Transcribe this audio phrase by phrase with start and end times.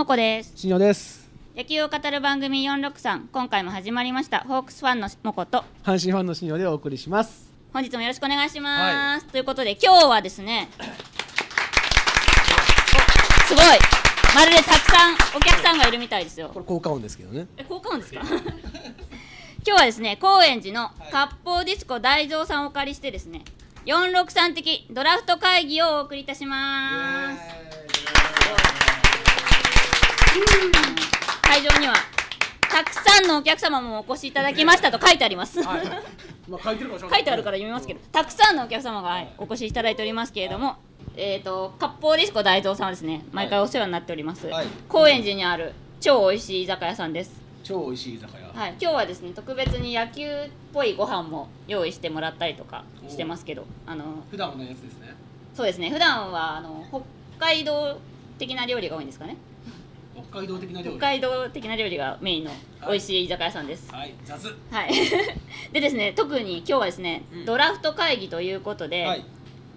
[0.00, 0.52] もこです。
[0.56, 1.28] 新庄です。
[1.54, 4.40] 野球を語る番組463今回も始まりました。
[4.40, 5.62] ホークスファンのもこと。
[5.84, 7.52] 阪神ファンの新庄でお送りします。
[7.74, 10.82] 本日もよろしくお願いします、ということで今日はですねお
[13.46, 13.64] すごい。
[14.34, 16.48] まるでたくさんお客さんがいるみたいですよ。
[16.54, 17.46] これ効果音ですけどね。
[17.58, 18.20] え効果音ですか？
[18.24, 18.40] 今
[19.64, 23.42] 日はですね高円寺の割烹ディスコ大蔵さんをお借りしてですね
[23.84, 27.40] 463的ドラフト会議をお送りいたします
[31.42, 31.94] 会場には
[32.70, 40.76] たくさんのお客様もお越しいただきましたと書いてあります、 まあ書いてるか書いてあるから読みますけどたくさんのお客様がはいお越しいただいておりますけれども、
[41.16, 43.24] えっ、と割烹ディスコ大蔵さんはですね。
[43.32, 44.66] 毎回お世話になっております、はい。
[44.88, 47.32] 高円寺にある超美味しい居酒屋さんです。
[47.64, 48.60] 超美味しい居酒屋。
[48.60, 50.28] はい、今日はですね特別に野球っ
[50.72, 55.14] ぽいご飯も用意してもらったりとかしてますけどあの普段のやつですね。
[55.54, 55.90] そうですね。
[55.90, 57.02] 普段はあの北
[57.44, 57.98] 海道
[58.38, 59.36] 的な料理が多いんですかね
[60.30, 60.96] 北海道的な料理。
[60.98, 62.50] 北海道的な料理がメインの
[62.88, 63.90] 美味しい居酒屋さんです。
[63.92, 64.14] はい。
[64.24, 64.46] 雑。
[64.70, 64.90] はい。
[65.72, 67.44] でですね特に今日はですね、うん。
[67.44, 69.24] ドラフト会議ということで、はい。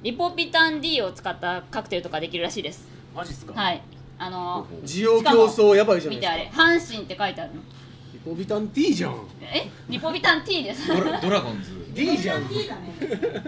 [0.04, 2.88] リポピタン D を使ったカクテルとかできるらしいです。
[3.16, 3.54] マジっすか？
[3.54, 3.82] はい。
[4.18, 7.62] あの需要競争やばいじゃない見てあれですか阪神って書いてあるの。
[8.14, 9.16] リポビタン T じゃん。
[9.42, 9.70] え？
[9.90, 10.88] リポビタン T です。
[10.88, 11.72] ドラドラゴンズ。
[11.94, 12.44] D じゃん。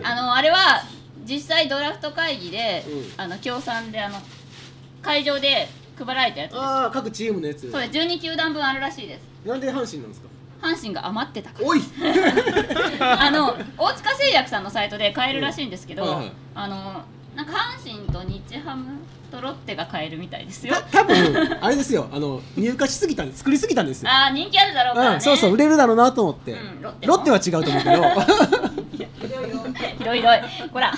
[0.03, 0.83] あのあれは
[1.23, 3.13] 実際ドラフト会議で、うん。
[3.17, 4.17] あの協賛であの
[5.01, 6.61] 会場で配られたやつです。
[6.61, 7.69] ああ各チームのやつ。
[7.71, 7.97] そうです。
[7.99, 9.21] 12球団分あるらしいです。
[9.47, 10.27] なんで阪神なんですか？
[10.61, 11.67] 阪神が余ってたから。
[11.67, 11.81] おい！
[12.99, 16.09] あの大塚製薬さんのサイトで買えるらしいんですけど、うん。
[16.09, 16.31] はいはい。
[16.55, 16.75] あの
[17.35, 18.85] なんか阪神と日ハム
[19.29, 20.73] とロッテが買えるみたいですよ。
[20.75, 22.07] た多分あれですよ。
[22.11, 24.09] あの入荷しすぎたんで作りすぎたんですよ。
[24.09, 26.53] ああ人気あるだろうからね、うんそうそう売れるだろうなと思って。
[26.53, 29.05] うんロッロッテは違うと思うけど。
[29.97, 30.41] ひどいひどい。
[30.71, 30.93] ほら。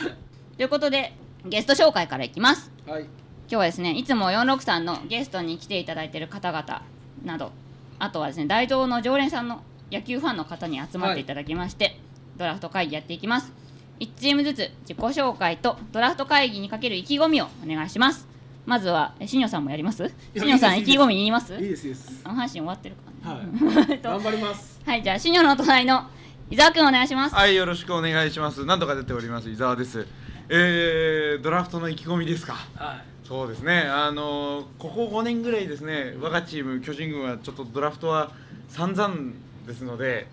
[0.57, 1.13] ということで
[1.45, 2.71] ゲスト紹介からいきます。
[2.87, 3.05] はい
[3.49, 6.81] 今日はですねいつも463のゲストに来ていただいている方々
[7.23, 7.51] など
[7.99, 11.97] あとはですね大蔵の常連さんの野球ファンの方に集まっていただきまして、
[12.35, 13.53] ドラフト会議やっていきます。
[14.01, 18.27] 1チームずつ自己紹介とドラフト会議にかける意気込みをお願いします。
[18.65, 20.03] まずはえ新庄さんもやります？
[20.03, 21.53] や新庄さん意気込み言います？
[21.55, 22.19] いいですいいです。
[22.25, 23.43] あ阪神終わってるからは
[23.87, 24.81] ね、い 頑張ります。
[24.85, 26.03] はいじゃあ新庄の隣の
[26.51, 27.33] 伊沢君お願いします。
[27.35, 28.65] はいよろしくお願いします。
[28.65, 30.05] 何とか出ております伊沢です。
[30.49, 32.55] えー、ドラフトの意気込みですか？
[32.75, 33.81] はそうですね。
[33.81, 38.31] あのーここ5年ぐらいですね我がチーム巨人軍はちょっとドラフトは
[38.69, 39.15] 散々
[39.67, 40.27] ですので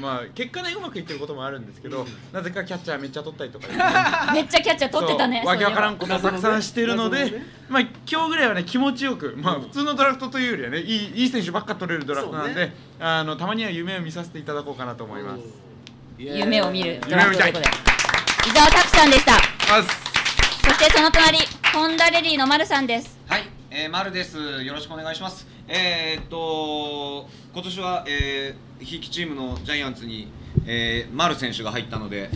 [0.00, 3.66] まあ結果ねうまくいってることもあるんですけど、なぜかキャッチャーめっちゃ取ったりとか。
[4.32, 9.62] めっちゃキャッチャー取ってたねわけわからんそことたくさんしてるので、まあ今日ぐらいはね気持ちよく、まあうん。
[9.62, 12.74] 普通のドラフトというよりはねいいいい選手ばっか取れるドラフトなんで、ね。
[13.00, 15.42] あのたまには夢を見させていただこうかなとう思います。
[16.16, 18.50] 夢を見るド夢を見たいラフトということで。
[18.50, 19.34] 伊沢拓さんでした。
[19.34, 19.82] あ
[20.62, 24.36] そしてその隣ホンダレディの丸さんですはい、えー、丸です。
[24.64, 25.46] よろしくお願いします。
[25.68, 30.32] えー、っと今年は、えー、ひいきチームのジャイアンツに、
[30.66, 32.28] えー、丸選手が入ったので、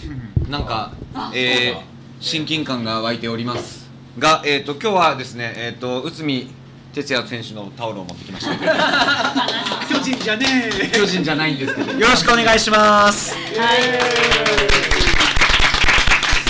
[0.48, 0.92] なんか、
[1.34, 1.82] えー、
[2.20, 3.90] 親近感が湧いております。
[4.20, 6.46] が、えー、っと今日はですね、えー、っと内海
[6.92, 8.54] 哲也選手のタオルを持ってきました。
[9.92, 10.46] 巨人じゃね
[10.80, 13.34] え巨人じゃないんですけど、よろしくお願いします。
[13.34, 13.44] はい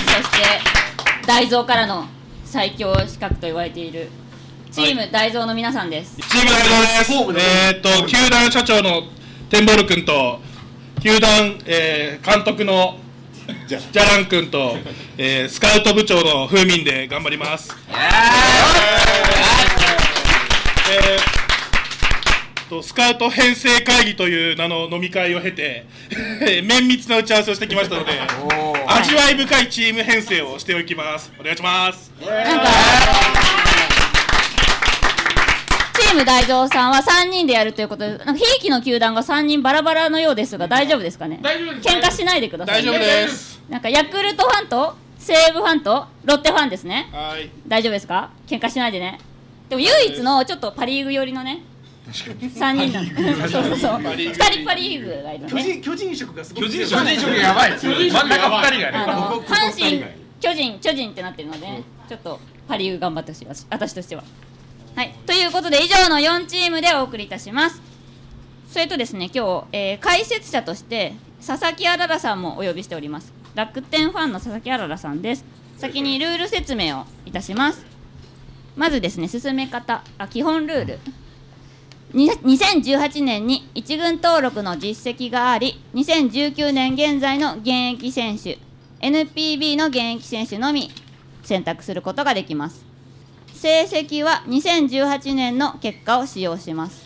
[0.06, 0.60] そして
[1.26, 2.06] 大蔵からの
[2.54, 4.09] 最強資格と言われている
[4.70, 7.42] チーム大蔵の皆さんです、チーム大蔵です。
[7.44, 9.09] えーっと、球団社長の
[9.50, 10.38] テンボル君と、
[11.03, 12.97] 球団、えー監督の
[13.66, 14.76] ジャラン君と、
[15.19, 17.76] えースカウト部長の風民で頑張ります。
[20.93, 21.44] えー。
[22.70, 25.87] とスカウト編成会議という名の飲み会を経て、
[26.62, 28.12] 綿密な打ち合わせをしてきましたので、
[28.86, 31.32] 味わい深いチーム編成をしておきます。
[31.38, 32.10] お願いします。
[32.20, 32.66] なんか
[35.94, 41.38] チーム大蔵さんは3人でやるということでなんかひいきの球団が3人バラバラのようですが大丈夫ですかね？
[41.42, 43.62] 大丈夫です喧嘩しないでください大丈夫です。
[43.69, 47.50] なんかヤクルトファンと西武ファンとロッテファンですねはい。
[47.66, 48.30] 大丈夫ですか？
[48.46, 49.19] 喧嘩しないでね
[49.69, 51.62] でも唯一のちょっとパ・リーグ寄りのね
[52.10, 57.78] 3人なんでそうそうそう2人パ・リーグがいる巨人巨人色がすごく巨人色やばい。
[57.78, 58.98] 真ん中2人がね
[59.46, 60.04] 阪神
[60.40, 64.24] 巨人巨人ってなってるので、ちょっとパ・リーグ頑張ってほしい私私としては。
[64.94, 65.14] はい。
[65.26, 67.80] ということで以上の4チームでお送りいたします。
[68.68, 71.14] それとですね今日、えー解説者として
[71.44, 73.32] 佐々木あららさんもお呼びしております。
[73.54, 75.44] 楽天ファンの佐々木あららさんです。
[75.78, 77.86] 先にルール説明をいたします。
[78.76, 80.04] まずですね進め方。
[80.18, 80.92] あ基本ルール。
[80.94, 81.00] に
[82.14, 88.58] 2018年に1軍登録の実績があり2019年現在の現役選手
[89.00, 90.93] NPB の現役選手のみ
[91.43, 92.84] 選択することができます。
[93.52, 97.05] 成績は2018年の結果を使用します。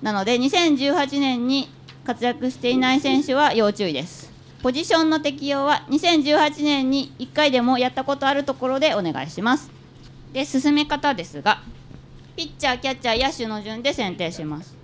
[0.00, 1.68] なので2018年に
[2.04, 4.30] 活躍していない選手は要注意です。
[4.62, 9.70] ポジションの適用は2018年に1回でもやったことあるところでお願いします。
[10.32, 11.60] で進め方ですが
[12.40, 14.74] ピッチャーキャッチャー野手の順で選定します。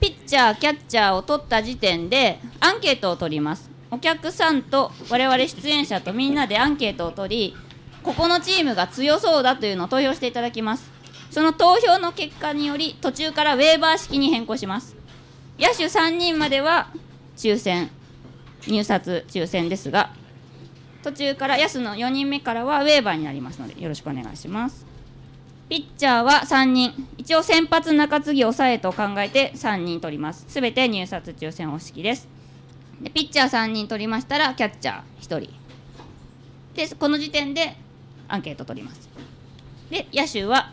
[0.00, 3.70] ピッチャーキャッチャーを取った時点でアンケートを取ります。
[3.90, 7.56] お客さんと我々出演者とみんなでアンケートを取り
[8.02, 10.90] ここのチームが強そうだというのを投票していただきます。
[11.30, 14.96] その投票の結果により途中からウェーバー式に変更します。
[15.58, 16.88] 野手3人までは
[17.36, 17.90] 抽選。
[18.66, 20.14] 入札抽選ですが
[21.02, 24.95] 途中から野手の4人目からはウェーバーになりますのでよろしくお願いします。
[25.68, 27.08] ピッチャーは3人。
[27.18, 30.44] 一応先発中継ぎ抑えと考えて3人取ります。
[30.48, 32.28] すべて入札抽選方式です。
[33.00, 35.52] でピッチャー3人取りましたらキャッチャー1人。
[36.74, 37.76] でこの時点で
[38.28, 39.08] アンケート取ります。
[39.90, 40.72] で野手は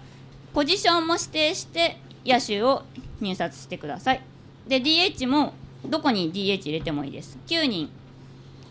[0.53, 2.83] ポジションも指定して野手を
[3.19, 4.21] 入札してください。
[4.67, 5.53] で DH も
[5.85, 7.39] どこに DH 入れてもいいです。
[7.47, 7.89] 9人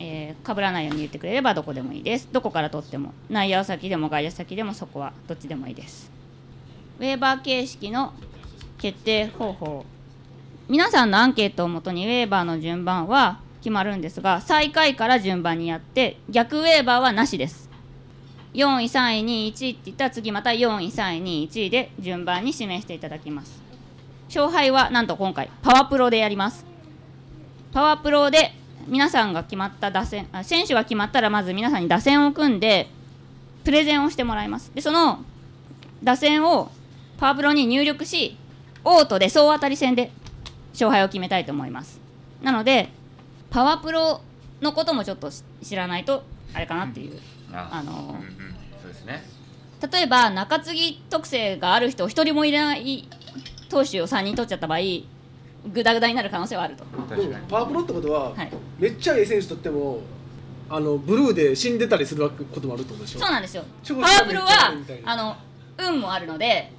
[0.05, 2.29] えー、被らないように言ってくれればどこでもいいです。
[2.33, 6.11] どこから取っても内野先でも外野先でもそこはどっちでもいいです。
[6.99, 8.13] ウェーバー形式の
[8.79, 9.87] 決定方法。
[10.69, 17.71] 皆さんのアンケートをもとにウェーバーの順番は決まるんですが最下位から順番にやって逆ウェーバーはなしです。
[18.55, 23.63] 4位3位2位1位って言ったら次また4位3位2位1位で順番に指名していただきます。
[24.27, 26.67] 勝敗はなんと今回パワプロでやります。
[27.73, 28.53] パワプロで
[28.87, 32.89] 皆さんが決まった打線あ選手が決まったらまず皆さんに打線を組んで
[33.65, 34.73] プレゼンをしてもらいます。
[34.75, 35.25] でその
[36.03, 36.71] 打線を
[37.19, 38.37] パワープロに入力し
[38.85, 40.11] オートで総当たり戦で
[40.73, 42.01] 勝敗を決めたいと思います。
[42.43, 42.89] なので
[43.51, 44.21] パワープロ
[44.61, 45.31] のこともちょっと
[45.63, 46.25] 知らないと
[46.55, 47.19] あれかなっていう、
[47.53, 48.55] あのうんうん。
[48.83, 49.23] そうですね。
[49.93, 53.09] 例えば中継ぎ特性がある人一人もいない
[53.69, 54.79] 投手を3人取っちゃった場合
[55.73, 56.85] グダグダになる可能性はあると
[57.17, 57.47] 確かに。
[57.49, 58.51] パワープロってことは、はい。
[58.79, 60.01] めっちゃええ選手とっても
[60.69, 63.21] あのブルーで死んでたりすることもあるってことでしょ？
[63.21, 63.65] そうなんですよ。
[63.83, 64.75] 調パワープロは
[65.05, 65.37] あの
[65.79, 66.71] 運もあるので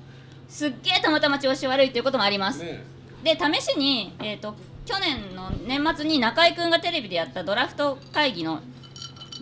[0.47, 2.83] すっげえたまたま調子悪いということもあります、ね
[3.23, 4.53] で試しに、えー、と
[4.85, 8.59] 去年の年末に中居君がテレビでやったドラフト会議の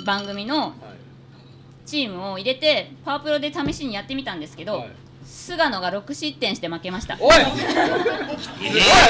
[0.05, 0.73] 番組のはい
[1.83, 4.89] チームを入れてパワープロで試しにやってみたんですけど、はい
[5.31, 7.18] 菅野が6失点して負けました。
[7.19, 7.36] おい！
[7.36, 7.42] おい！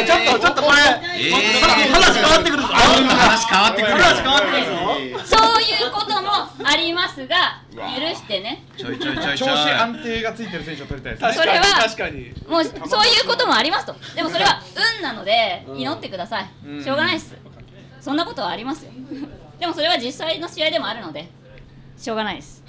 [0.05, 0.77] ちょっとちょっとこれ
[1.17, 1.91] えー。
[1.91, 2.67] 話変わってくるぞ。
[2.67, 5.25] 話変わってくる話変わってくるぞ。
[5.25, 6.29] そういうことも
[6.63, 7.79] ありますが許
[8.15, 8.63] してね。
[8.77, 13.95] ちょいちょいちょいち調子安定がついてる選手を取りたいですそれは確かにもうそういうこともありますと。
[14.15, 14.61] でもそれは
[14.97, 15.79] 運なのでうん。
[15.79, 16.83] 祈ってください、うん。
[16.83, 17.35] しょうがないです。
[17.99, 18.91] そんなことはありますよ。
[19.59, 21.29] でもそれは実際の試合でもあるので
[21.97, 22.60] しょうがないです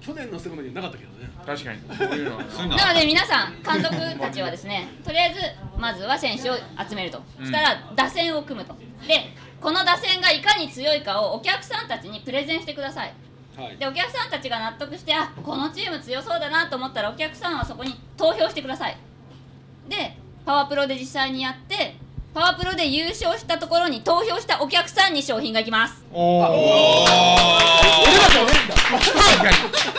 [0.00, 1.30] 去年のセグメになかったけどね。
[1.44, 1.80] 確かに。
[1.80, 2.94] こういうのはな。
[2.94, 5.40] ので皆さん監督たちはですねとりあえず
[5.78, 6.54] まずは選手を
[6.88, 7.22] 集めると。
[7.38, 7.46] うん。
[7.46, 8.74] したら打線を組むと。
[9.06, 13.12] でこの打線がいかに強いかをお客さんたちにプレゼンしてください。
[13.56, 13.76] はい。
[13.76, 18.96] でお客さんたちが納得してあこのチーム強そうだなと思ったらお客さんはそこに投票してください。
[19.88, 20.16] で
[20.46, 21.96] パワープロで実際にやって
[22.32, 26.04] パワープロで優勝したところに投票したお客さんに商品がいきます。
[26.12, 26.54] おお俺ら
[28.30, 28.74] じゃないんだ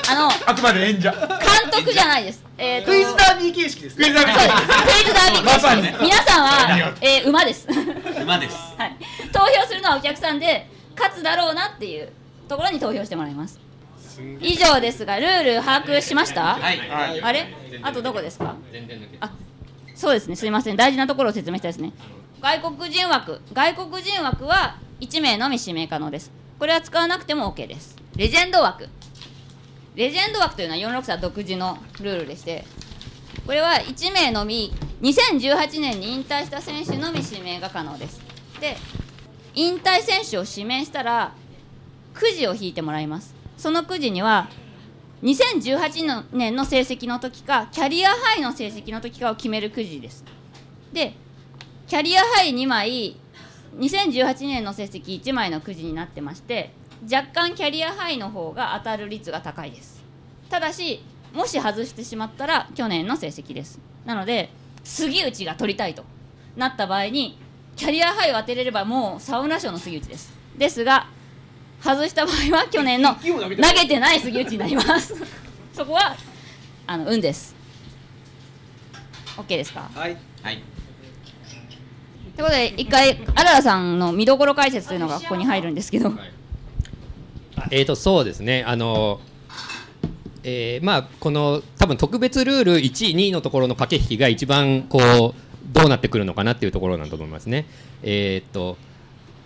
[0.10, 1.12] あのあくまで演者。
[1.12, 1.30] 監
[1.70, 2.42] 督じゃないです。
[2.58, 4.06] えーとクイズダービー形式ですね。
[4.06, 5.82] クイズダービーそうですクイズダービーまさに。
[5.82, 7.68] 皆さんは、えー馬です。
[8.22, 8.56] 馬です。
[8.78, 8.96] はい、
[9.34, 10.68] 投票するのはお客さんで
[10.98, 12.14] 勝つだろうなっていう
[12.48, 13.60] ところに投票してもらいます。
[14.40, 16.56] 以上ですがルール把握しました？
[16.56, 16.78] はい。
[16.78, 17.22] はい。
[17.22, 17.54] あれ？
[17.82, 18.56] あとどこですか？
[19.20, 19.32] あ
[19.96, 20.38] そうですね。
[20.38, 20.78] すいません。
[20.78, 21.92] 大事なところを説明したいですね
[22.42, 23.40] 外国人枠。
[23.54, 26.32] 外国人枠は1名のみ指名可能です。
[26.58, 27.96] これは使わなくても OK です。
[28.16, 28.90] レジェンド枠。
[29.94, 32.64] レジェンド枠というのは463独自のルールでして
[33.46, 38.20] これは1名のみ2018年に引退した選手のみ指名が可能です。
[38.60, 38.76] で
[39.54, 41.36] 引退選手を指名したら
[42.16, 43.36] くじを引いてもらいます。
[43.56, 44.50] そのくじには
[45.22, 50.26] 2018年の成績の時かキャリアハイの成績の時かを決めるくじです。
[50.92, 51.14] で
[51.92, 53.18] キャリアハイ2枚
[53.78, 56.72] 2018年の成績1枚のくじになってまして
[57.04, 60.02] 若干キャリアハイの方が当たる率が高いです。
[60.50, 63.78] ただしもし外してしまったら去年の成績です。
[64.06, 64.52] なので
[64.86, 66.06] 杉内が取りたいと
[66.56, 67.38] なった場合に
[67.76, 70.32] キャリアハイを当てれればもうサウナ賞の杉内です。
[70.58, 71.08] ですが
[71.82, 75.14] 外した場合は去年の投げ投てないげてない杉内になります。
[75.74, 76.16] そこは
[76.88, 77.54] あの運です。
[79.36, 79.92] OK ですか？
[79.94, 80.16] はい。
[80.42, 80.71] はい
[82.36, 86.14] ということで一回あららさんの見どころ解説というのがここに入るんですけど。
[87.70, 88.64] えー、とそうですね。
[88.66, 89.20] あの
[90.44, 97.66] えーまあ、この多分特別ルール1位、2位のところの駆け引きが一番こうどうなってくるのかなっていうところなんだと思いますね。
[98.02, 98.78] えーっと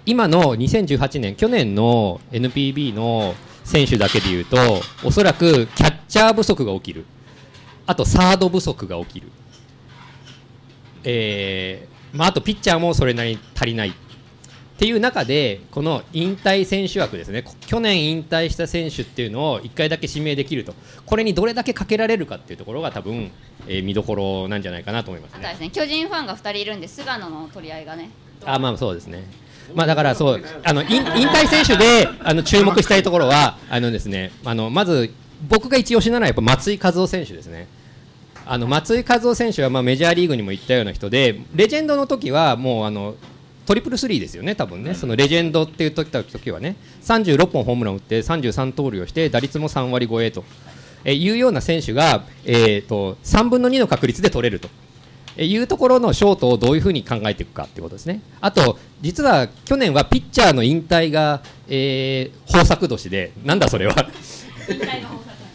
[0.05, 4.57] 今の2018年、去年の NPB の選手だけでいうと、
[5.03, 7.05] おそらくキャッチャー不足が起きる、
[7.87, 9.31] あとサード不足が起きる、
[11.03, 13.93] えーまあ、あとピッチャーもそれなりに足りないっ
[14.77, 20.73] ていう中で、この引退選手枠ですね、こ去年引退した選手っていうのを1回だけ指名できると、
[21.05, 23.31] これにどれだけかけられるかっていうところが、多分、
[23.67, 25.51] えー見どころなんじゃないかなと思いますねあとは。
[25.53, 28.09] ですね巨人ファンが2人いるんで菅野の取り合いがね
[28.45, 29.23] あまあそうですね。
[29.73, 35.11] まあだからそうあの引引退選手であの注目したいところはあのですねあのまず
[35.47, 37.67] 僕が一押しなのはやっぱ松井稼頭選手ですね。
[38.45, 43.15] あの松井稼頭選手はまあメジャーリーグにも行ったような人でレジェンドの時はもうあの
[43.65, 50.43] トリプルスリーですよね、多分ね、そのレジェンドっていう時時はね、36本ホームラン打って、33盗塁をして、打率も3割超えと、
[51.03, 54.69] えーいうような選手が、えー、と3分の2の確率で取れると。
[55.37, 58.21] えーいうところのショートをどういうふうに考えていくかってことですね。
[58.39, 63.95] あと、実は去年はピッチャーの引退が、えー豊作年で、なんだそれは。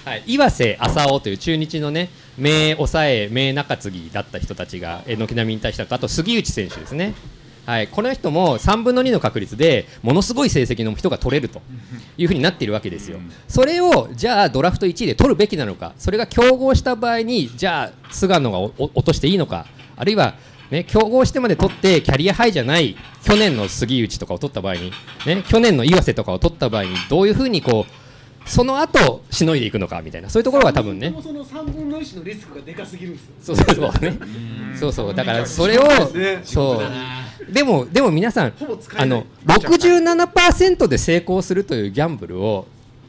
[0.05, 2.09] はい、岩瀬浅尾という中日のね
[2.41, 7.15] 名抑え名中継ぎだった人たちがえー軒並み引退したとあと杉内選手ですね、
[7.67, 11.61] はい、この人も3分の2の確率でものすごい成績の人が取れると
[12.17, 15.93] いうふうになっているわけですよ、それをじゃあドラフト1位で取るべきなのか。
[15.99, 19.67] それが競合した場合にじゃあ菅野が落としていいのか。
[19.97, 20.35] あるいは
[20.71, 24.93] ね、競合してまで取ってキャリアハイじゃない去年の杉内とかを取った場合に、
[25.27, 27.93] ね、去年の岩瀬とかを取った場合にどういうふうにこう
[28.47, 31.11] その後しのいでいくのかみたいなそういうところが多分ね。
[31.11, 33.35] もその3分の1のリスクがでかすぎるんですよ。
[33.43, 34.19] そうそうそうね。
[34.79, 35.15] そうそう。
[35.15, 36.41] だからそれをね。
[36.43, 36.81] そ
[37.49, 37.53] う。
[37.53, 38.53] でもでも皆さん
[38.97, 42.67] あの67%で成功するというギャンブルを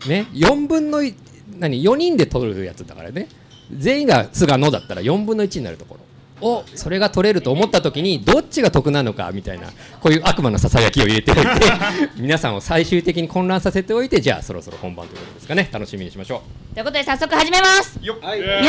[0.07, 1.15] ね4分のい
[1.57, 3.27] 何4人で取るやつだからね。
[3.75, 6.01] 全員が菅野だったら4分の1になるところ
[6.41, 9.67] をそれが取れると思った時にどっちが得なのかみたいな
[9.99, 11.45] こういう悪魔のささやきを入れておいて
[12.17, 15.69] 皆さんを最終的に混乱させておいてじゃあそろそろ本番ということですかね。
[15.71, 16.73] 楽しみにしましょう。
[16.73, 17.99] ということで早速始めます。
[17.99, 18.61] はい皆さん。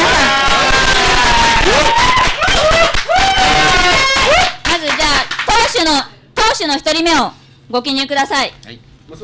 [4.70, 6.02] まずじゃあ投手の
[6.34, 7.32] 投手の一人目を
[7.70, 8.52] ご記入ください。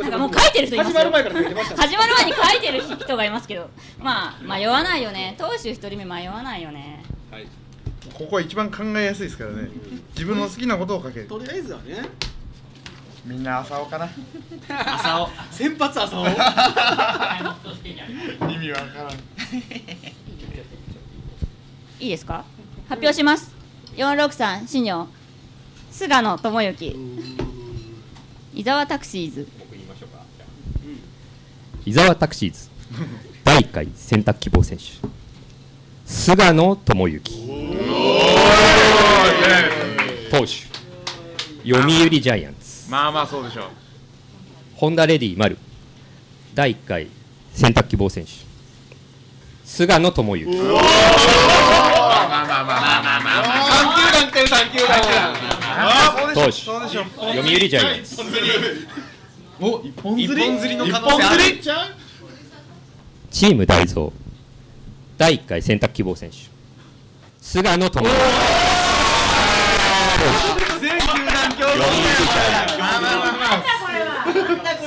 [0.02, 0.94] なんかもう書いてる人いますよ。
[0.94, 3.70] 始まる前から書いてましたね始まる前に書いてる人がいますけど。
[3.98, 5.34] まあ迷わないよね。
[5.38, 7.02] 投手一人目迷わないよね
[8.14, 9.68] ここは一番考えやすいですからね。
[10.14, 11.26] 自分の好きなことを書ける。
[11.26, 12.02] とりあえずはね。
[13.24, 14.08] みんな朝尾かな。
[14.68, 16.26] 朝尾先発朝を
[18.48, 19.12] 意味わからん。
[22.00, 22.44] いいですか？
[22.88, 23.52] 発表します。
[23.96, 25.08] 463新庄。
[25.90, 26.96] 菅野智之。
[28.54, 29.46] 伊沢タクシーズ
[31.84, 32.68] 伊沢タクシーズ。
[33.44, 34.84] 第1回選択希望選手
[36.08, 37.20] 菅野智之。
[40.30, 40.46] 投手
[41.70, 42.90] 読売ジャイアンツ。
[42.90, 43.64] まあまあそうでしょう。
[44.74, 45.58] ホンダレディ丸。
[46.54, 47.08] 第1回
[47.52, 48.30] 選択希望選手。
[49.66, 50.50] 菅野智之。
[50.50, 53.68] まあまあまあまあまあまあ
[54.32, 54.96] 3球団来てる3球団。
[55.60, 58.22] あ投手そうでしょ読売ジャイアンツ。
[59.60, 60.34] お一本釣り。
[60.34, 61.60] 一本釣りの可能性
[63.30, 64.10] チーム大蔵
[65.18, 66.36] 第1回選択希望選手。
[67.40, 68.08] 菅野智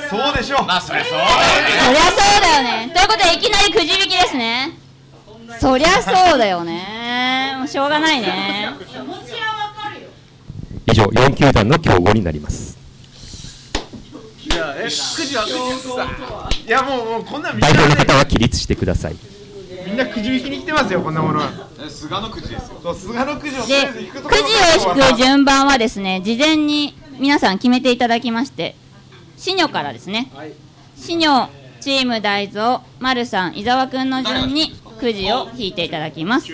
[0.10, 4.78] そうでしょうまあそりゃそうそりゃそうだよねということでいきなりくじ引きですね
[5.60, 8.72] そりゃそうだよねもうしょうがないね
[10.88, 11.80] 以上4球団の？
[11.80, 12.78] 競合になります
[14.46, 15.46] いやえくじは
[16.68, 17.96] いやもうもうこんなんみん代表の？
[17.96, 19.16] 方は起立してください
[19.92, 21.50] みんなくじ引きに来てますよこんなものは。
[21.86, 22.80] え菅野くじですよ。
[22.82, 28.76] そう菅のくじをでくじろを引く順番はですね事前に皆さん決めていただきまして
[29.38, 30.32] シニョからですね。
[30.34, 30.54] はい。
[30.96, 31.50] シニョ
[31.82, 36.48] チーム大蔵丸さん伊沢くんの順にくじを引いていただきます。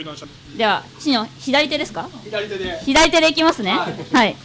[0.57, 2.09] ではシニョ左手ですか？
[2.23, 2.79] 左手で。
[2.85, 3.71] 左手でいきますね。
[4.13, 4.35] はい。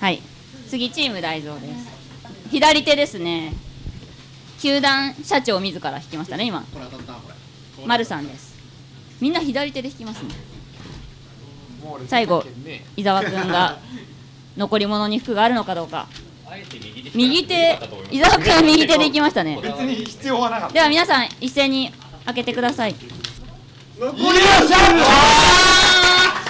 [0.00, 0.22] はい。
[0.70, 2.48] 次チーム大蔵です。
[2.50, 3.52] 左手ですね。
[4.60, 6.64] 球団社長自ら引きましたね今
[7.86, 8.54] 丸さんです。
[9.20, 10.30] みんな左手で引きますね。
[12.08, 12.44] 最後
[12.96, 13.78] 伊沢くんが
[14.56, 16.08] 残り物に服があるのかどうか。
[17.14, 17.78] 右手
[18.10, 19.58] 伊沢くん右手でいきましたね。
[19.62, 20.74] 別に必要はなかった。
[20.74, 21.92] では皆さん一斉に
[22.24, 22.94] 開けてください。
[23.98, 24.38] 残り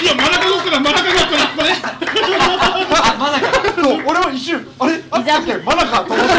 [0.01, 1.71] いや、真ん中どっから、真ん中どっから、これ。
[2.97, 3.47] あまだか
[3.83, 5.03] そう俺も一瞬あれ？
[5.11, 6.33] あったっけまだかと思って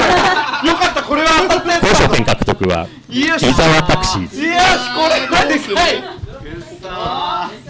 [0.68, 1.30] よかったこれは。
[1.42, 3.54] 当たったやつ交渉権獲得僕は湯よし。
[3.54, 4.42] 沢タクシーズ。
[4.42, 4.62] いや
[4.96, 6.04] これはでかい。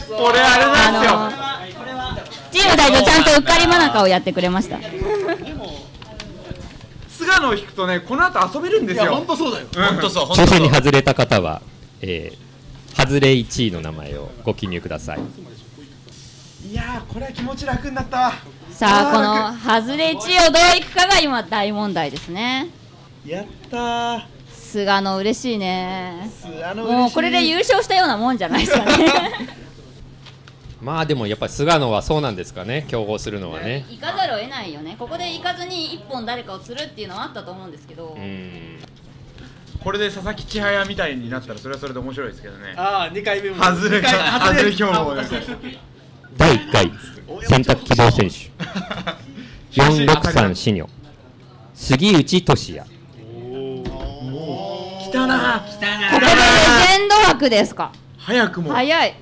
[0.08, 1.12] これあれなんですよ。
[1.12, 4.80] あのチーム代表ちゃんとうっかり真中をやってくれました。
[7.10, 9.04] 菅野を引くとねこの後遊べるんですよ。
[9.04, 9.68] いや本当そうだよ。
[9.74, 10.60] 本当そう本抽当そう。
[10.60, 11.62] 選に外れた方は、
[12.02, 15.22] えー、外れ1位の名前をご記入くださいい
[16.76, 18.34] やーこれは気持ち楽になったわ。
[18.72, 22.68] さあこあの外れ地をどういくかが今大問題ですね。
[23.26, 24.24] やったー。
[24.50, 26.30] 菅野嬉しいね。
[26.76, 28.94] もうこれで優勝したようなもんじゃないですかね。
[30.82, 32.86] まあでもやっぱり菅野はそうなんですかね。
[32.90, 33.86] 競合するのはね。
[33.90, 34.98] 行かざるを得ないよね。
[35.00, 38.80] ここで行かずに一本誰かを釣るっていうのはあったと思うんですけど、うん。
[39.82, 42.74] これで佐々木千早みたいになったらそれはそれで面白いですけどね。
[42.76, 43.64] ああ2回目も。
[43.64, 45.24] 外れ外れ外標語で
[46.38, 46.92] 第1回
[47.48, 48.36] 選択希望選手。
[49.82, 50.88] 463シニョ
[51.74, 52.90] 杉内俊也来
[55.12, 55.66] たなこ
[56.14, 57.92] こでレジェンド枠ですか？
[58.18, 58.72] 早くも。
[58.74, 59.16] 早い。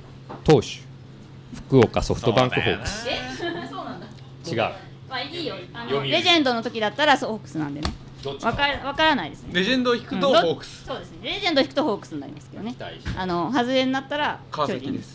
[0.44, 0.66] 投手。
[1.66, 3.06] 福岡ソフトバンクホークス。
[3.08, 3.18] え？
[3.38, 3.48] そ
[3.82, 4.06] うなんだ。
[4.48, 4.58] 違う。
[5.08, 5.56] まあいいよ。
[5.72, 7.92] あのレジェンドの時だったらそうホークスなんでね。
[8.24, 9.50] わかわからないですね。
[9.52, 10.84] レジェンドを引くとホークス。
[10.86, 11.18] そうですね。
[11.22, 12.74] レジェンド引くとホークスになりますけどね。
[13.16, 15.13] あの外れになったら川崎です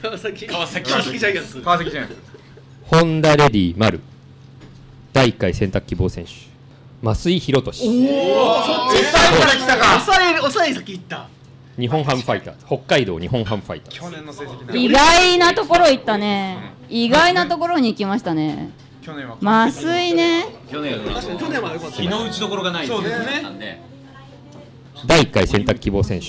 [0.00, 0.46] 川崎。
[0.46, 0.90] 川崎。
[0.90, 1.60] 川崎ジャイアンツ。
[1.60, 2.10] 川崎じゃない
[2.84, 4.00] ホンダレディ丸。
[5.12, 6.30] 第1回選択希望選手。
[7.02, 8.06] 増井宏俊。
[8.08, 8.14] か
[9.46, 10.00] ら来たか。
[10.00, 11.28] 抑え抑え先行った。
[11.78, 12.58] 日本ハムファイター。
[12.58, 13.94] ズ北海道日本ハムファイター。
[13.94, 14.74] ズ去年の成績だ。
[14.74, 16.72] 意外なところ行ったね。
[16.88, 18.70] 意外なところに行きましたね。
[19.02, 19.36] 去年は。
[19.42, 20.46] 麻酔ね。
[20.70, 21.14] 去年は。
[21.14, 22.86] 確かに去年は良かった日の打ちどころがない。
[22.86, 23.18] そうです
[23.52, 23.82] ね。
[25.06, 26.26] 第1回選択希望選手、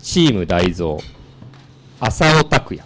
[0.00, 0.98] チーム大蔵
[2.04, 2.82] 浅尾拓也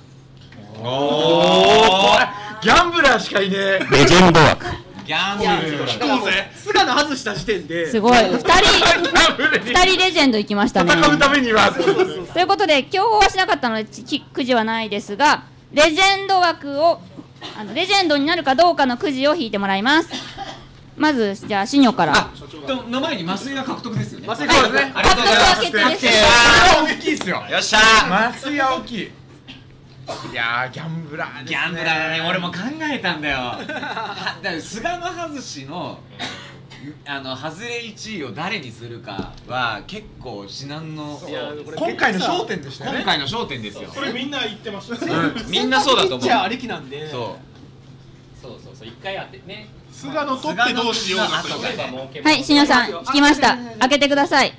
[0.83, 2.19] おお
[2.61, 3.79] ギャンブラーしかいねえ。
[3.91, 4.67] レジェンド枠。
[5.07, 8.13] ギャンブルしかも菅野外した時点ですごい。
[8.13, 10.93] 2人ギャンブルに2人レジェンド行きましたね。
[10.93, 11.73] 戦うためには。
[11.73, 13.87] ということで競合はしなかったので
[14.35, 17.01] くじはないですがレジェンド枠を
[17.59, 20.11] あのレジェンドになるかどうかのくじを引いてもらいます
[20.97, 22.17] まずじゃあシニョから。
[22.17, 22.31] あ
[22.67, 24.27] との前に麻酔が獲得ですよね。
[24.29, 24.93] 麻酔そうですね。
[24.95, 26.23] ありがとうございます獲得は決定です
[26.83, 28.09] 大きいっすよよっしゃー。
[28.09, 29.11] 松井は大きい
[30.33, 31.51] いやーギャンブラーですね。
[31.51, 32.29] ギャンブラーね。
[32.29, 33.39] 俺も考えたんだよ。
[33.39, 33.59] は
[34.43, 35.99] だから菅野外しの
[37.05, 41.21] あの外れ1位を誰にするかは結構至難の
[41.77, 42.99] 今回の焦点でしたよね。
[42.99, 43.91] 今回の焦点ですよ。
[43.93, 45.35] これみんな言ってましたうん。
[45.49, 46.21] みんなそうだと思う。
[46.21, 47.11] ピッチャーありきなんで。
[47.11, 47.39] そ
[48.41, 48.89] そうそうそう。
[48.89, 51.49] 一回当てね菅野取ってどうしようかと
[52.23, 53.57] はいシニョさん引きました。
[53.81, 54.53] 開けてください。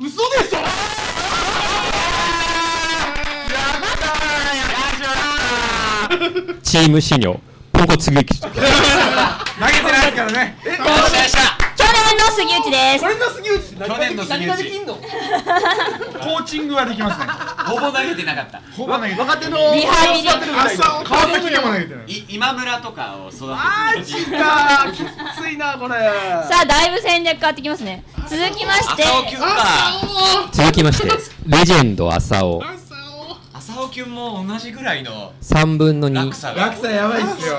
[0.00, 0.58] 嘘でしょ！
[6.62, 7.38] チームシニョ
[7.72, 8.72] ポンコツ劇投げてない
[10.06, 10.56] ですからね。
[10.64, 11.36] よっしゃよっし
[12.38, 13.04] 杉内です。
[13.04, 14.46] これの杉内何去年の杉内。
[14.46, 14.94] 何ができんの？
[16.22, 17.26] コーチングはできますね。
[17.66, 18.60] ほぼ投げてなかった。
[18.76, 22.04] ほぼ投げて若手のリハビリ川崎でも投げてない。
[22.12, 24.98] い今村とかを育ててあーちかーき
[25.42, 25.94] ついなこれ。
[26.48, 28.04] さあだいぶ戦略変わってきますね。
[28.28, 29.02] 続きまして。
[29.02, 30.48] 浅尾キュンか。
[30.52, 31.08] 続きまして
[31.46, 32.62] レジェンド浅尾。
[33.54, 36.66] 浅尾キュンも同じぐらいの3分の2落差が。
[36.66, 37.56] 落差やばいっすよ。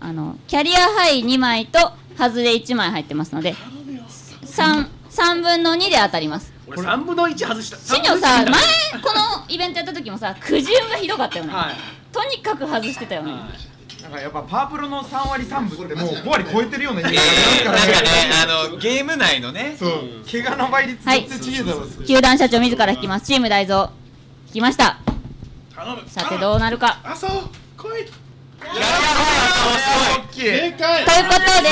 [0.00, 3.54] あのキャリアハイ2枚と外れ1枚入ってますので
[4.62, 6.52] 3, 3分の2で当たります。
[6.66, 7.76] 俺3分の1外した。
[7.76, 8.52] シニョさ前
[9.02, 11.74] このイベントやった時もさ苦渋がひどかったよね、はい。
[12.12, 13.32] とにかく外してたよね、
[14.02, 19.90] なんかやっぱパープロの3割3分ってもう5割超えてるようなイメージえーがありますからなんかねあのゲーム内のねそう。
[20.30, 23.26] 怪我の倍率はい絶対違えだろう球団社長自ら引きます。
[23.26, 23.90] チーム大蔵
[24.48, 24.98] 引きました。
[25.74, 26.02] 頼む。
[26.08, 27.00] さてどうなるか。
[27.04, 27.30] 朝尾
[27.76, 28.06] 来い
[28.60, 31.68] 大きいでかいということで。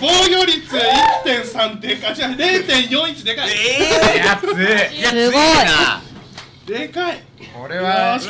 [0.00, 0.76] 防御率
[1.24, 2.14] 1.3でかい。
[2.14, 3.50] じゃあ0.41でかい。
[3.50, 4.46] えやつ。
[4.46, 5.42] ー、いやすごい
[6.66, 7.22] でかい。
[7.54, 8.28] これはす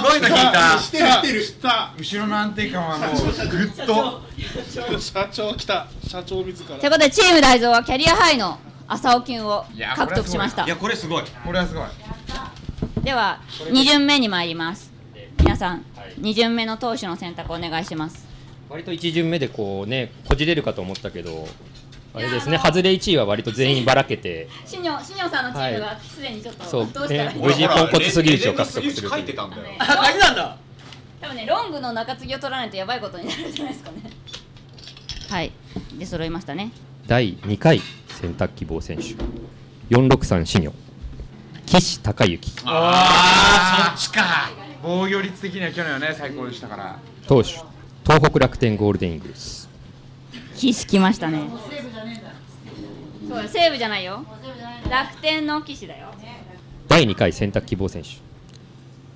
[0.00, 0.78] ごいの引いた。
[0.78, 3.08] 来た来た後ろの安定感はもう
[3.48, 4.22] ぐっと。
[4.98, 5.86] 社長来た。
[6.08, 6.68] 社長自ら。
[6.78, 10.64] ということでチーム大蔵はキャリアハイの朝尾金をいや獲得しました。
[10.64, 11.22] いやこれすごい。
[11.44, 11.84] これはすごい。
[13.02, 13.40] では
[13.70, 14.91] 2巡目に参ります
[15.42, 15.84] 皆さん
[16.20, 18.28] 2巡目の投手の選択お願いします。
[18.70, 21.48] 割と1巡目でこうねこじれるかと思ったけど
[22.14, 24.48] あれですね外れ1位は割と全員ばらけて。
[24.64, 26.88] シニョシニョさんのチームがすでにちょっとそう。
[26.92, 29.62] どうしたらいいね無事ポンコツ杉内を獲得する書いてたんだよ。
[29.80, 30.56] あ鍵なんだ
[31.20, 33.98] 多分ねロングの中継ぎを取らないとやばいことになるんじゃないですかね。
[35.28, 35.50] はい。
[35.98, 36.70] で揃いましたね。
[37.08, 37.80] 第2回
[38.20, 39.16] 選択希望選手。
[39.90, 40.72] 463シニョ
[41.66, 42.52] 岸孝之。
[42.64, 44.50] ああそっちか
[44.82, 46.98] 防御率的には去年はね最高でしたから。
[47.26, 47.50] 投手
[48.04, 49.68] 東北楽天ゴールデンイーグルス。
[50.56, 51.48] 岸来ましたね。
[53.28, 54.24] そう西武じゃないよ。
[54.90, 56.08] 楽天の騎士だよ。
[56.88, 58.08] 第2回選択希望選手。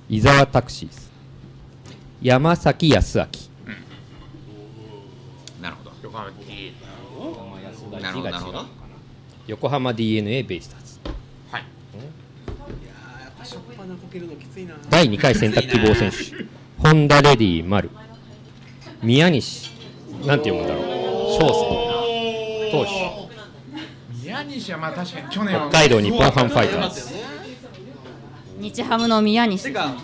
[0.09, 0.88] 伊沢拓司
[2.22, 3.26] 山崎康明。
[5.61, 5.92] なるほど。
[6.02, 6.72] 横浜 T
[8.00, 8.64] なるほどなるほど
[9.46, 10.98] 横浜 d n a ベイスターズ
[11.50, 14.75] はいやっぱしょっぱなこけるのきついな。
[14.90, 16.16] 第2回選択希望選手。
[16.79, 17.90] ホンダレディ丸。
[19.03, 19.70] 宮西。
[20.25, 20.85] なんて読むんだろう。
[21.33, 22.70] 翔介。
[22.70, 22.90] 投手。
[24.22, 25.68] 宮西はまあ確かに去年は。
[25.70, 27.14] 北海道日本ハムファイターズ
[28.59, 29.94] 日ハムの宮西てか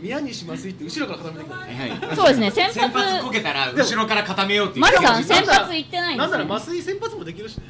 [0.00, 2.50] 宮西麻酔って後ろから固めてきたねそうですね。
[2.50, 4.82] 先先発こ発けたら後ろから固めようっていう。
[4.82, 6.44] 丸さん先発行ってないんでなんすね。
[6.44, 7.64] なら麻酔先発もできるしね。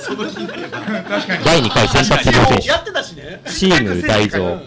[0.00, 4.30] その日になれば確かに第2回選択希望選やってたしね手チーム大うん。
[4.30, 4.60] 蔵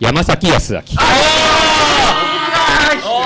[0.00, 0.78] 山崎康明。
[0.78, 0.82] お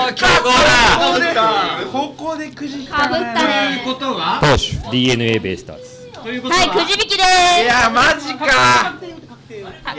[0.07, 1.43] ー強豪だ。
[1.91, 4.39] ここでくじかぶったというねことは？
[4.41, 5.83] 投手 d n a ベイスターズ。
[6.23, 6.63] ということは？
[6.63, 7.23] いはくじ引きで
[7.63, 8.95] いやマジか。
[8.97, 9.13] す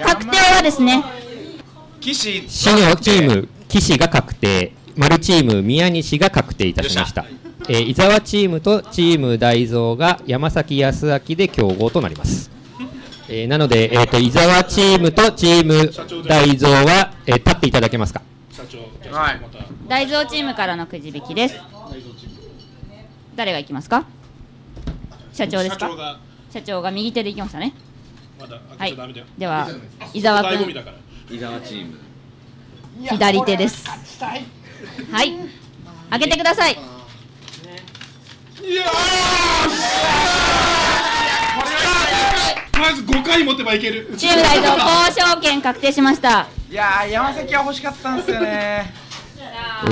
[0.03, 1.05] 確定はですね
[2.05, 4.75] 岸シのチーム岸が確定。
[4.95, 7.25] 丸チーム宮西が確定いたしました。
[7.67, 12.51] えー伊沢チームとチーム大蔵が山崎康明で競合となります。
[13.31, 15.91] えーなので、えー、と伊沢チームとチーム
[16.29, 18.21] 大蔵は、えー立っていただけますか？
[19.11, 19.41] はい。
[19.89, 21.57] 大蔵チームからのくじ引きです。
[23.35, 24.05] 誰が行きますか？
[25.33, 25.87] 社長ですか？
[25.87, 26.21] 社長が。
[26.53, 27.73] 社長が右手で行きましたね。
[28.39, 28.79] まだはい。
[28.79, 29.69] 開けちゃダメだよ、では
[30.13, 30.75] 伊沢君
[31.31, 31.99] 伊沢チーム。
[33.09, 33.87] 左手です。
[33.89, 35.33] はい。
[36.11, 36.77] 開けてください。
[42.79, 44.15] まず5回持てばいける。
[44.17, 44.77] チーム大蔵
[45.11, 46.47] 交渉権確定しました。
[46.71, 48.93] いやー山崎は欲しかったんですよね。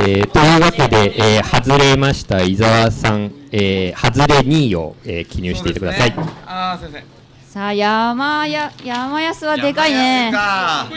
[0.01, 6.16] えーというわけで、えー外れました伊沢さん、えー外れ2位を、えー記入していてください、ね。
[6.47, 7.22] ああすいません
[7.53, 10.33] さあ山や山安はでかいね。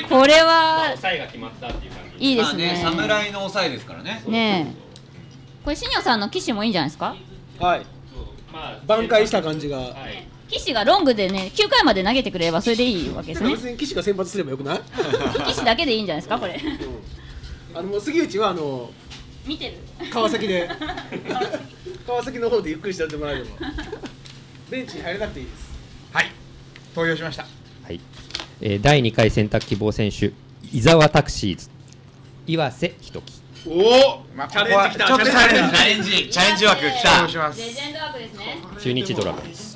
[0.10, 1.86] これは抑えが決まったって
[2.18, 2.80] いいいですね。
[2.82, 4.24] まあ侍の抑えですからね。
[4.26, 4.86] ねえ。
[5.66, 7.14] これ新庄さんの騎士もいいんじゃないですか？
[7.60, 7.86] はい。
[8.54, 9.80] まあ挽回した感じが。
[9.80, 10.26] はい。
[10.50, 13.50] 騎士がロングでね9回まで投げてくれればそれでいいわけですね。
[13.50, 14.82] 別に岸が先発すればよくない？
[15.48, 16.58] 騎士だけでいいんじゃないですかこれ。
[17.76, 18.90] あのもう杉内はあの
[19.46, 19.74] 見てる。
[20.10, 20.70] 川崎で。
[22.08, 23.50] 川崎の方でゆっくりしてやってもらえれば。
[24.70, 25.66] ベンチに入れなくていいです。
[26.14, 26.32] はい
[26.96, 27.44] 投票しました。
[27.84, 28.00] はい。
[28.62, 30.32] えー第2回選択希望選手
[30.72, 31.70] 伊沢タクシーズ
[32.48, 33.34] 岩瀬仁樹。
[33.68, 35.70] おおまあチャレンジ来たここはちょっとチャレンジ。
[35.72, 36.30] チャレンジ。
[36.30, 37.60] チャレンジ枠来投た票します。
[37.60, 38.58] レジェンド枠ですね。
[38.80, 39.74] 中日ドラゴンズ。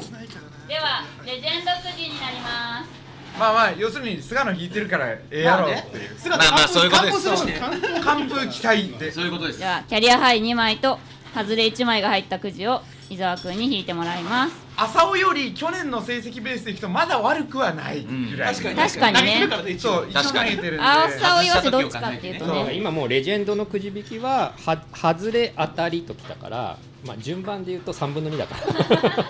[0.67, 2.89] ではレジェンドくじになります。
[3.37, 6.17] まあまあ要するに菅野引いてるからええやろっていう。
[6.17, 9.11] 姿まあまあそういうことです完封期待で。
[9.11, 10.99] そういうことですではキャリアハイ2枚と
[11.35, 19.21] 外れ1枚が入ったくじを伊沢くんに引いてもらいます浅尾より去年の成績ベースでいくとまだ悪くはないぐらい、確かに確かにね。
[19.21, 28.55] 投げてるからね一応そう一応投確かにげてるんで青さを言わせどっちかっていうとね今もうレジェンドのくじ引きはは外れ当たりときたから、まあ、順番で言うと3分の2だか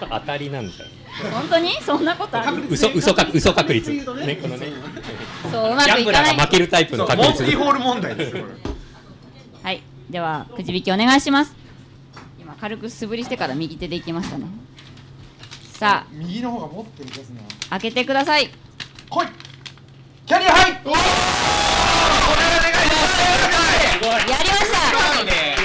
[0.09, 0.19] ら。
[0.19, 0.89] 当たりなんだよ。
[1.31, 1.71] 本当に？
[1.81, 2.63] そんなことある？
[2.69, 3.91] 嘘嘘か嘘確率。
[4.05, 4.35] 確率ね。
[4.35, 4.67] このね。
[5.51, 7.41] そううまギャンブラくいかない負けるタイプの確率。
[7.43, 8.45] モンキーホール問題ですよ
[9.63, 9.81] はい。
[10.09, 11.55] ではくじ引きお願いします。
[12.39, 14.45] 今軽く素振りしてから右手でいきましたね
[15.79, 17.41] さ右の方が持ってる気がするな。
[17.67, 18.49] あ開けてください。
[19.09, 19.27] 来い。
[20.25, 20.81] キャリアハイ。
[20.85, 20.99] おおや
[24.19, 24.77] りました。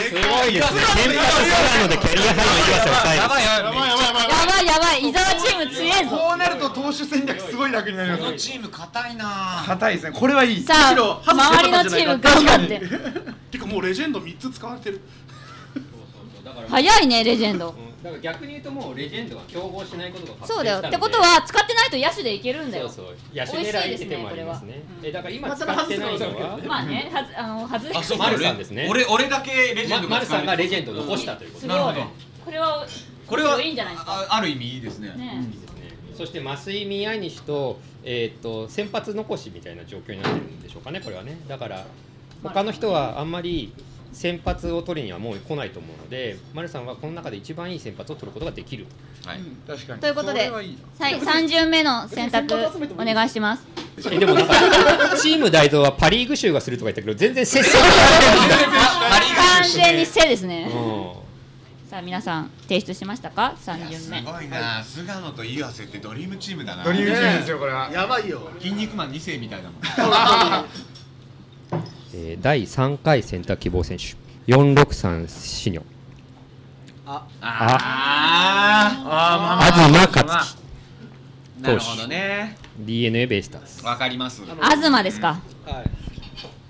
[0.05, 3.43] すごいですね先発したのでキャリアハイの岩瀬を抑えるやばい。
[3.43, 4.31] やばいやばいやばい。
[4.31, 4.71] やばいやばい。
[4.71, 6.11] やばい伊沢チーム強えぞ。
[6.17, 9.65] こうなると投手戦略すごい楽になりこますのチーム硬いな。
[9.67, 10.13] 硬いですね。
[10.17, 10.63] これはいい。
[10.63, 12.81] さあむしろ外周りのチーム頑張って。
[13.51, 15.01] てかもうレジェンド3つ使われてる。
[16.69, 17.75] 早いねレジェンド
[18.05, 20.79] だから逆に言うともうレジェンドは競合しないことが確定そうだよ。
[20.79, 22.87] ってことは使ってないと野手でいけるんだよ。
[22.87, 23.17] そうそう。
[23.35, 24.83] 野手狙いって手もありますね。
[25.03, 28.87] えだから今使ってないのはまあねはずあの外れあそう丸さんですね。
[28.91, 31.67] 俺俺だけレジェンドま丸さんがレジェンド残したということ。
[31.67, 32.03] なるほど。
[32.45, 32.87] これは
[33.27, 34.13] これはいいんじゃないですか？
[34.13, 35.09] あある意味いいですね。
[35.17, 41.39] ねいいですねそして増井宮西と,、えー、と先発残しみたいな状況になってるんでしょうかねこれはね。
[41.49, 41.87] だから
[42.43, 43.73] 他の人はあんまり
[44.15, 48.87] 先発を取りにはもう来ないと思うので丸さんはこの中で一番いい先発を取ることができる
[49.27, 49.41] はい。
[49.67, 50.01] 確かに。
[50.01, 50.79] ということではいい。
[50.99, 52.55] なはい3巡目の選択
[52.99, 53.65] お願いします。
[54.11, 60.69] えでもなんかチーム大蔵はパ・リーグ州がするとか言ったけど全然接戦完全に背ですね。
[60.71, 61.25] う
[61.89, 64.19] さあ皆さん提出しましたか？3巡目。
[64.19, 64.83] すごいな。
[64.85, 66.85] 菅野と岩瀬ってドリームチームだな。
[66.85, 67.91] ドリームチームですよこれは。
[67.93, 68.51] やばいよ。
[68.61, 70.65] 筋肉マン2世みたいだもんん
[72.17, 74.15] えー第3回選択希望選手
[74.53, 75.83] 463シニョ
[77.07, 77.27] あ。
[77.41, 77.81] あ
[79.09, 79.73] あ。
[79.89, 82.57] 東克樹なるほどね。
[82.79, 83.85] D n a ベイスターズ。
[83.85, 84.43] わかります。
[84.45, 85.41] 東ですか？
[85.67, 85.91] はい。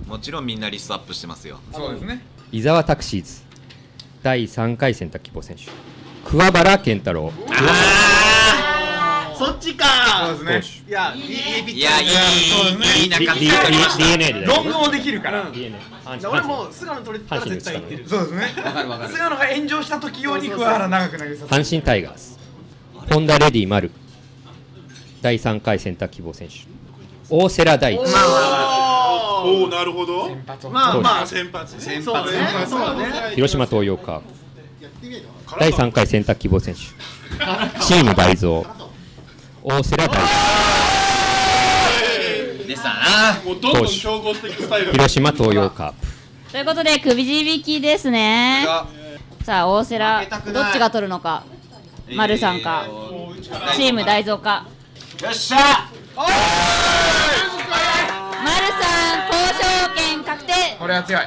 [0.09, 1.59] もちろんみんなリストアップしてますよ。
[1.73, 2.25] そうですね。
[2.51, 3.43] 伊沢タクシーズ
[4.23, 5.65] 第3回選択希望選手。
[6.25, 7.31] 桑原健太郎
[9.39, 10.85] そっちそうかですね。
[10.89, 13.03] いやいいいいピッチャいやいい。
[13.03, 15.43] いい中リリ継ぎます D- DNA でロングもできるから。
[15.43, 15.53] うん。
[15.53, 15.79] DNA
[16.31, 18.09] 俺もう菅野取れたら絶対行ってる。
[18.09, 18.49] そうですね。
[18.55, 18.65] 菅
[19.25, 21.63] 野が炎上した時用に桑原長く投げさせる。
[21.65, 22.39] 阪神タイガース。
[23.11, 23.91] ホンダレディ丸。
[25.23, 26.55] 第3回選択希望選手。
[27.29, 27.99] 大瀬良大地。
[29.47, 30.29] おおなるほど。
[30.71, 31.27] まあまあ。
[31.27, 31.81] 先発。
[31.81, 32.39] 先そうね。
[32.39, 32.71] 発。
[32.71, 34.25] そうね広島東洋カープ。
[35.59, 36.81] 第3回選択希望選手。
[37.85, 38.63] チーム大蔵
[39.67, 40.11] 大瀬良大
[42.67, 42.93] でさ
[43.47, 46.07] もうどんどん競合していくスタイル地広島東洋カープ。
[46.53, 48.67] ということでくじ引きですね。
[48.67, 48.87] な
[49.43, 50.03] さあ大瀬良
[50.53, 51.45] どっちが取るのか？
[52.15, 52.85] 丸さんか？
[53.75, 54.67] チーム大蔵か？
[55.23, 55.89] よっしゃ！
[56.15, 56.29] 丸
[58.67, 59.65] さん交渉
[59.97, 60.53] 権確定。
[60.79, 61.23] これは強い。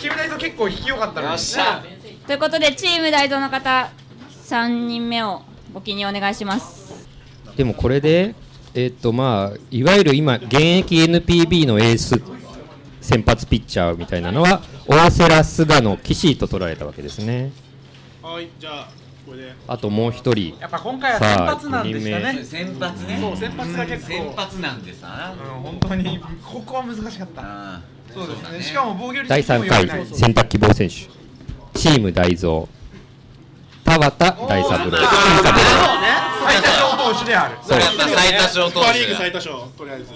[0.00, 1.80] チーム大蔵結構引きよかったよっしゃ。
[2.26, 3.88] ということでチーム大蔵の方
[4.46, 6.87] 3人目をご記入お願いします
[7.58, 8.36] でもこれで
[8.72, 12.14] えっとまあいわゆる今現役 NPB のエース
[13.00, 17.50] 先発ピッチャーみたいなのは大瀬良菅野岸と取られたわけですね。
[18.22, 18.88] はいじゃあ
[19.26, 19.54] これで。
[19.66, 20.56] あともう一人。
[20.60, 22.44] やっぱ今回は先発なんでしたね。
[22.44, 23.18] 先発ね。
[23.20, 26.20] そう先発が結構先発なんでさうん本当に。
[26.44, 27.42] ここは難しかった。
[27.42, 27.80] あ
[28.14, 28.62] そうですね。
[28.62, 30.94] しかも防御率第3回選択希望選手。
[31.76, 32.68] チーム大蔵。
[33.84, 34.90] 田畑大三郎。
[34.92, 37.56] 大三郎最多勝投手である。
[37.62, 37.80] そう。
[37.80, 39.14] やっぱ最多勝投パ・リーグ手。
[39.16, 40.06] 最多勝とりあえず。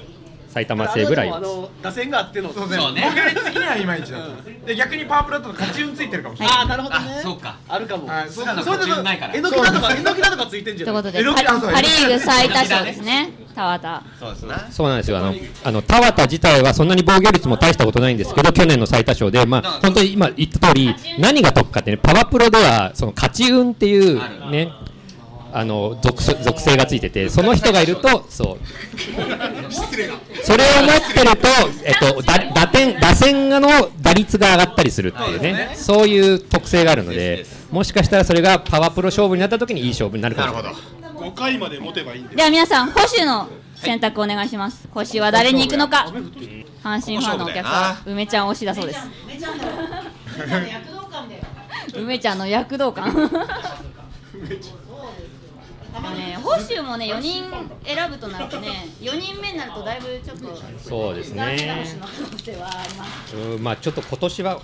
[0.52, 2.52] 埼玉西武ライオンズあの打線があっての。
[2.52, 2.76] そうね。
[2.76, 3.02] そうね。
[3.07, 4.18] 防御率的にはいまいちだ
[4.66, 6.57] で逆にパワープロだと勝ち運ついてるかもしれない。
[6.59, 7.14] ああなるほどね。
[7.18, 7.57] あそうか。
[7.66, 7.96] あるか。
[7.96, 9.35] もはいそう菅野それ勝ち運ないから。
[9.35, 11.02] えのきだとかえのきだとかついてんじゃない？
[11.02, 13.33] ということでパパ・リーグ最多勝ですね。
[13.55, 14.05] 田畑。
[14.20, 15.16] そうですなそうなんですよ。
[15.16, 24.18] あのあの田畑自体はそんなに防御率も大したことないんですけど去年の最多勝で、まあ、本当に今言った通り何が得かってねパワプロではその勝ち運っていう
[24.50, 24.70] ね
[25.54, 28.58] あの属属性がついててその人がいるとそう。
[30.42, 31.48] それを持ってると、
[31.84, 33.60] えっと、だ打点打線の
[34.00, 35.72] 打率が上がったりするっていうね。
[35.76, 40.74] そういう特性があるのでもしかしたらそれがパワプロ勝負になった時にいい勝負になるかもしれない。
[41.30, 44.88] 5回まで持てばいいんででは皆さん保守の選択お願いします。
[44.92, 46.12] 保守は誰に行くのか。
[46.82, 48.94] 阪神ファンのお客さん梅ちゃん推しだそうで。
[48.94, 49.00] す
[51.94, 53.12] 梅ちゃんの躍動感
[56.00, 57.44] ね、保守もね、4人
[57.85, 61.87] 選ぶとなるとね、4人目になるとだいぶちょっとそうですね
[62.98, 63.37] ます。
[63.37, 64.61] うんまあちょっと今年は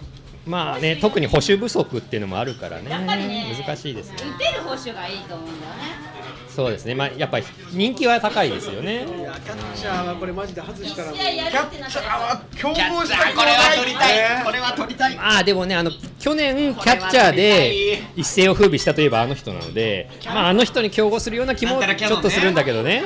[0.47, 6.18] まあね特に補修不足っていうのもあるからねやっぱりね難しいですね打てる保守がいいと思うんだよね。
[6.59, 6.95] そうですね。
[6.97, 9.07] まあやっぱり人気は高いですよね。
[9.07, 14.45] いやキャッチャーはこれマジで外したらもう試合やるってなったら、競合したこれは取りたい。
[14.45, 15.15] これは取りたい。
[15.15, 23.05] まあでもねあの去年キャッチャーで一世を風靡したといえばあの人なのでまああの人に競合するような気もちょっとするんだけどね。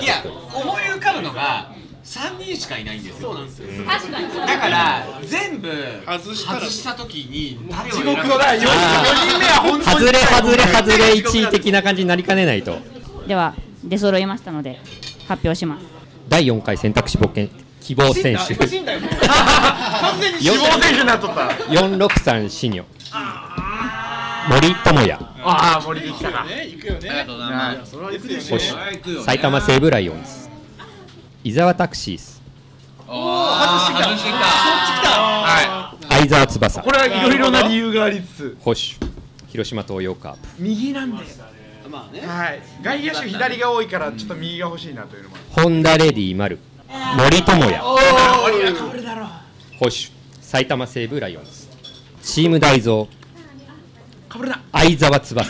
[0.00, 0.22] いや
[0.54, 1.72] 思い浮かぶのが
[2.16, 3.34] 3人しかいないんですよ。
[3.86, 4.30] 確かに。
[4.30, 5.68] そうだから全部
[6.06, 6.54] 外した。
[6.54, 8.68] ら外した時に誰を地獄の第4人
[9.38, 12.78] 目は本当に外れ外れ外れ1位的な感じになりかねないと。
[13.26, 14.80] では出揃いましたので
[15.28, 15.84] 発表します。
[16.28, 17.50] 第4回選択肢募件
[17.80, 18.54] 希望選手。
[18.56, 18.84] 完全
[20.34, 22.84] に死亡選手になっとった463シニョ
[24.48, 25.18] 森友哉。
[25.48, 27.10] ああ森できたかね行くよね。
[27.10, 27.90] ありがとうございます。
[27.92, 28.64] それは行くでしょ保
[29.04, 30.45] 守埼玉西武ライオンズ
[31.46, 32.40] 伊沢タクシーズ
[33.06, 34.04] おー外してきた。
[34.04, 35.10] 外してきた。
[35.20, 38.56] は相沢翼これはいろいろな理由がありつつ。
[38.58, 38.80] 保守。
[39.46, 40.38] 広島東洋カープ。
[40.58, 41.24] 右なんだよ。
[41.88, 42.26] まあね。
[42.26, 42.60] はい。
[42.82, 46.58] 外野手左が多いからちょっと右が欲しいなというのもホンダレディ丸。
[47.16, 47.80] 森友哉。
[47.80, 49.26] おお変わるだろう
[49.78, 49.94] 保守。
[50.40, 51.50] 埼玉西武ライオンズ。
[52.24, 53.04] チーム大蔵。
[54.28, 54.60] かぶるな。
[54.72, 55.48] 相沢翼。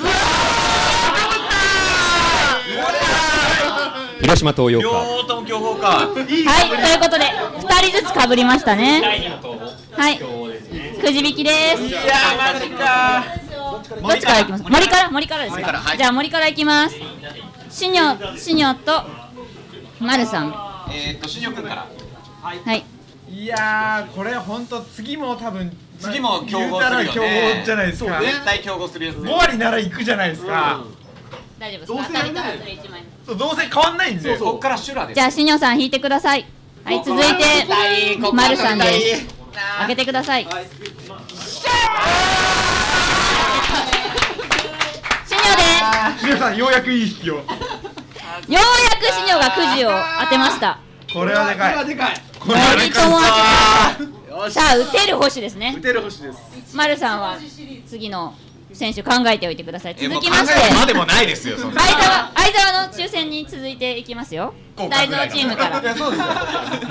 [4.19, 5.16] 広島東洋カープ
[5.57, 5.89] 両方とも競合か。
[5.89, 9.03] はい、ということで2人ずつかぶりましたね。
[9.93, 11.83] はい、くじ引きです。
[11.83, 13.25] いやーマジか。
[14.03, 14.65] どっちからいきます？
[14.65, 15.11] 森から。
[15.11, 15.45] 森から？
[15.45, 15.61] ですか？
[15.61, 15.99] 森からはい。
[15.99, 16.97] じゃあ森からいきます。
[17.71, 19.05] シニョシニョと
[20.01, 20.55] マルさん。
[20.91, 21.87] えーっと新庄君から。
[22.43, 22.85] はい。
[23.29, 27.05] いやーこれ本当次も多分次も競合するよね。
[27.05, 28.21] 言うたら競合じゃないですか。
[28.21, 30.85] 絶対競合するやつ5割なら行くじゃないですか。
[31.59, 31.93] 大丈夫です。
[31.93, 34.39] どうせ当たりと外れ一枚そうどうせ変わんないんで。
[34.39, 35.17] こっからシュラです。
[35.17, 36.47] じゃあシニョさん引いてください。
[36.85, 37.35] はい続いて
[38.33, 39.27] マルさんです。
[39.79, 40.45] 開けてください。
[40.45, 40.61] シニョ
[45.57, 45.63] で。
[46.21, 47.39] す皆さんようやくいい引きを。
[47.39, 47.49] うやく
[49.13, 49.91] シニョがくじを
[50.23, 50.79] 当てました。
[51.13, 51.75] これはでかい。
[51.75, 52.23] これはでかい。
[52.39, 53.23] これはで森友か
[53.99, 54.03] い。
[54.31, 54.53] よし。
[54.53, 55.75] さあ打てる星ですね。
[55.77, 56.39] 打てる星です。
[56.77, 57.37] 丸さんは
[57.89, 58.35] 次の
[58.73, 59.95] 選手考えておいてください。
[59.95, 60.75] 続きまして。
[60.75, 64.55] までもないですよ相沢相沢の抽選に続いていきますよ。
[64.77, 65.81] 大蔵チームから。
[65.81, 66.27] いやそうですよ。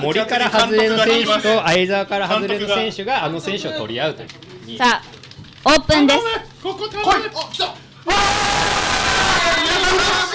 [0.00, 4.26] 森から外れの選手と相沢から外れの選手があの選手を取り合うとい
[4.74, 4.78] う。
[4.78, 5.16] さあ
[5.64, 6.20] オープンです。
[6.62, 7.20] ここ頼むあ
[7.52, 7.64] 来たチ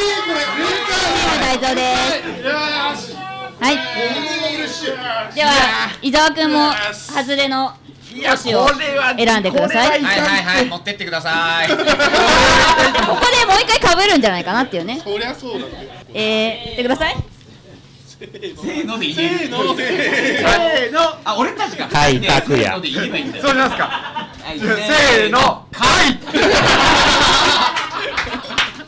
[0.08, 0.34] ーム
[1.42, 1.82] 大蔵で
[2.98, 3.16] す
[3.60, 3.76] はい。
[5.36, 5.52] では
[6.02, 7.74] 伊沢くんも外れの
[8.12, 8.68] 星を
[9.18, 11.70] 選んでくださいはいはいはい持ってってください。
[11.72, 11.86] ここで
[13.46, 15.00] もう一回かぶるんじゃないかなっていうね。
[15.04, 15.68] そりゃそうだ
[16.14, 17.16] えー、言ってください。
[18.22, 21.00] せーので言えるのせせーの。
[21.24, 21.88] あ俺たちが。
[21.88, 22.96] はい拓也そうし
[23.56, 23.84] ますか。
[24.44, 25.40] はいせーの。
[25.40, 25.66] は
[26.04, 26.20] い。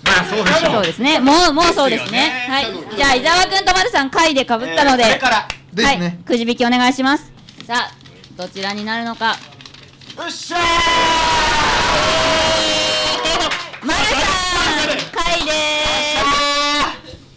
[0.04, 1.20] まあそうでしょそうですね。
[1.20, 2.46] もうもうそうですね。
[2.50, 2.68] はい。
[2.96, 5.36] じゃあ伊沢くんと丸さん回でかぶったので、これから。
[5.38, 5.76] はい。
[5.76, 6.20] ですね。
[6.26, 7.32] くじ引きお願いします。
[7.66, 8.03] さあ
[8.36, 9.28] どちらになるのか？
[9.28, 9.36] よ
[10.28, 10.58] っしゃ
[13.84, 15.54] 丸さん回でー！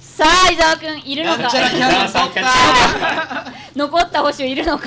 [0.01, 1.43] すさあ伊沢くんいるのか？
[1.43, 3.53] なんちゃらキャラさった。
[3.77, 4.87] 残った星いるのか？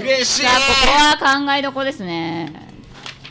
[0.00, 0.42] 嬉しい。
[0.42, 0.50] こ
[0.84, 2.68] こは考えどこですね。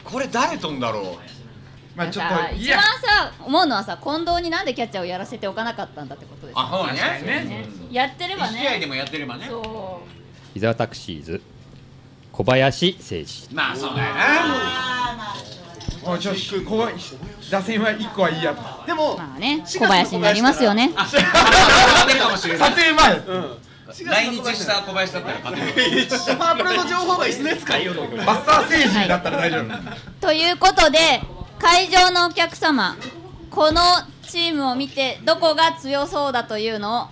[0.06, 1.98] これ誰とんだろう？
[1.98, 2.78] まあちょっといや。
[2.78, 7.68] 一番さ思うのはさ近藤になんでキャッチャーをやらせておかなかったんだってことですよあそうだねね。
[7.92, 8.60] やってればね。
[8.60, 9.48] 一試合でもやってればね。
[9.50, 9.95] そ
[10.56, 11.42] 伊沢タクシーズ。
[12.32, 13.54] 小林誠司。
[13.54, 15.36] まあそうだよな。
[16.08, 16.90] おいちょっとここ
[17.52, 20.94] 打線は一個はいいやでもうまあね小林になりますよね。
[20.96, 21.22] あ勝
[22.08, 30.28] てるかもしれない撮影前うん来日した小林だったら勝てるパープルの情報がいようと思うマスター星人だったら大丈夫。
[30.28, 31.22] ということで
[31.60, 32.96] 会場のお客様
[33.50, 33.82] この
[34.28, 37.08] チームを見てどこが強そうだというのを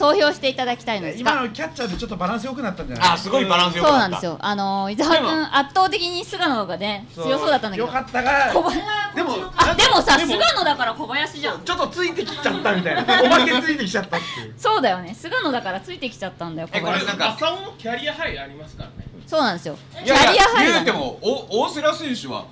[0.00, 1.12] 投票していただきたいので。
[1.14, 3.08] す今がのキャッチャーでちょっとバランス良くなったんじゃない？
[3.10, 4.08] あすごいバランスよそうかった。
[4.08, 4.36] なんですよ。
[4.40, 7.86] あのー伊沢君圧倒的に菅野がね強そうだったんだけど。
[7.86, 8.80] よかったが小林
[9.14, 11.60] でもあでもさ菅野だから小林じゃん。
[11.62, 13.02] ちょっとついてきちゃったみたいな。
[13.22, 14.54] おまけついてきちゃったっていう。
[14.56, 15.14] そうだよね。
[15.14, 18.94] 菅野だからついてきちゃったんだよ小林えこれなんか浅尾もキャリアハイありますからね。
[19.26, 19.76] そうなんですよ。
[20.02, 22.46] いキャリアハイ言うてもお大瀬良選手は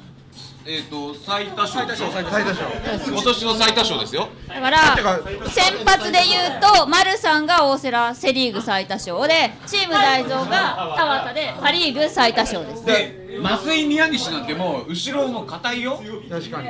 [0.70, 1.86] えっ、と最多勝。
[1.88, 3.10] 最多勝最多勝。
[3.10, 4.28] 今年の最多勝ですよ。
[4.46, 4.78] だから
[5.48, 9.26] 先発で言うと丸さんが大瀬良セ・リーグ最多勝。
[9.26, 12.84] でチーム大蔵が田畑でパ・リーグ最多勝です。
[12.84, 16.02] で増井宮西なんてもう後ろも硬いよ。
[16.28, 16.68] 確かに。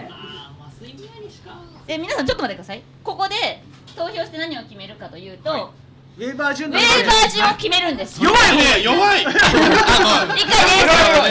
[1.89, 2.83] で皆さんちょっと待ってください。
[3.03, 3.65] ここで
[3.97, 5.73] 投票して何を決めるかというと、
[6.19, 8.21] ウェーバー順ウェーバー順を決めるんです。
[8.21, 9.23] 弱いね弱い。
[9.23, 9.39] 一回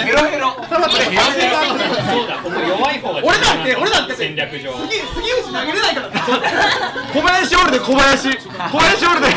[0.05, 0.55] ヘロヘロ。
[0.55, 0.79] そう
[2.25, 4.15] だ、ここ弱い方が俺だって俺だって。
[4.15, 4.71] 戦略上。
[4.71, 6.07] 杉杉内投げれないから。
[7.11, 8.37] 小林オールで小林。
[8.37, 9.27] 小林オールで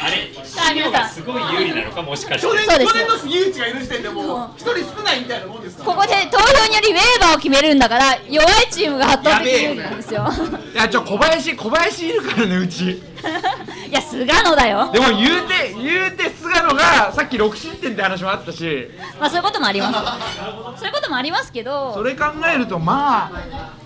[0.00, 2.46] あれ、さあ皆さんすごい有利なのかもしかして。
[2.46, 5.90] 去年そうです去年の杉内がいる時点でもう一人少ないみたいなもんですから。
[5.90, 10.28] ここで投票によりウェーバーを決めるんだから弱いチームが圧倒的に有利なんですよ。
[10.72, 13.02] いやちょ小林小林いるからねうち。
[13.88, 14.90] いや菅野だよ。
[14.92, 18.88] でも言うて言うて菅野がさっき6失点って話もあったし。
[19.18, 19.94] まあそういうこともあります。
[20.78, 21.92] そういうこともありますけど。
[21.94, 23.32] それ考えるとま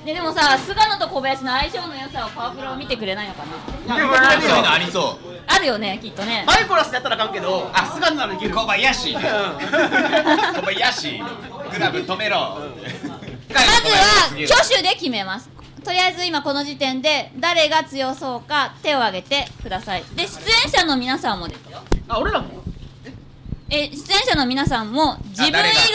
[0.04, 3.44] ででもさ菅野と小林の相性の良さをパワプロを見てくれないのか
[3.88, 3.94] な。
[3.94, 6.44] あでもありそあるよねきっとね。
[6.46, 8.50] マイコラスでやったらあかんけどあ菅野ならいける。
[8.50, 9.14] う小林。
[9.14, 11.18] ね小林。
[11.18, 11.24] グ
[11.78, 12.38] ラブ止めろ。
[12.38, 14.26] まずは。
[14.26, 15.48] 挙手で決めます。
[15.84, 20.04] とりあえず今この時点で誰が強そうか手を挙げてください。
[20.14, 21.78] で出演者の皆さんもですよ。
[22.08, 22.62] あ俺らも？
[23.68, 25.52] え出演者の皆さんも自分以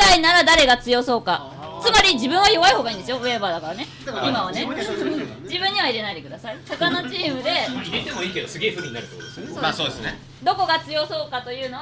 [0.10, 1.51] 外なら誰が強そうか
[1.82, 3.18] つまり自分は弱い方がいいんですよ。
[3.18, 3.88] ウェーバーだからね。
[4.06, 4.66] 今はね。
[4.66, 6.58] 自分には入れないでください。
[6.68, 7.52] 他のチームで。
[7.68, 9.62] 入れてもいいけど、すげえ不利になるってことですよね。
[9.62, 10.19] まあそうですね。
[10.44, 11.82] どこが強そうかというのを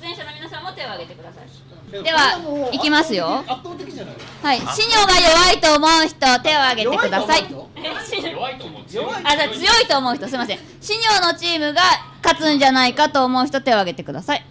[0.00, 1.48] 出演者の皆さんも手を挙げてください。
[1.90, 3.38] ではいきますよ。
[3.46, 4.58] 圧倒的じゃないはい。
[4.58, 7.46] シニョが弱いと思う人手を挙げてください。
[7.50, 8.84] 弱いと思う。
[8.84, 9.06] 強い。
[9.24, 10.58] あじゃあ強いと思う人すいません。
[10.80, 11.82] シニョのチームが
[12.22, 14.44] 勝つんじゃないかと思う人手を挙げてください。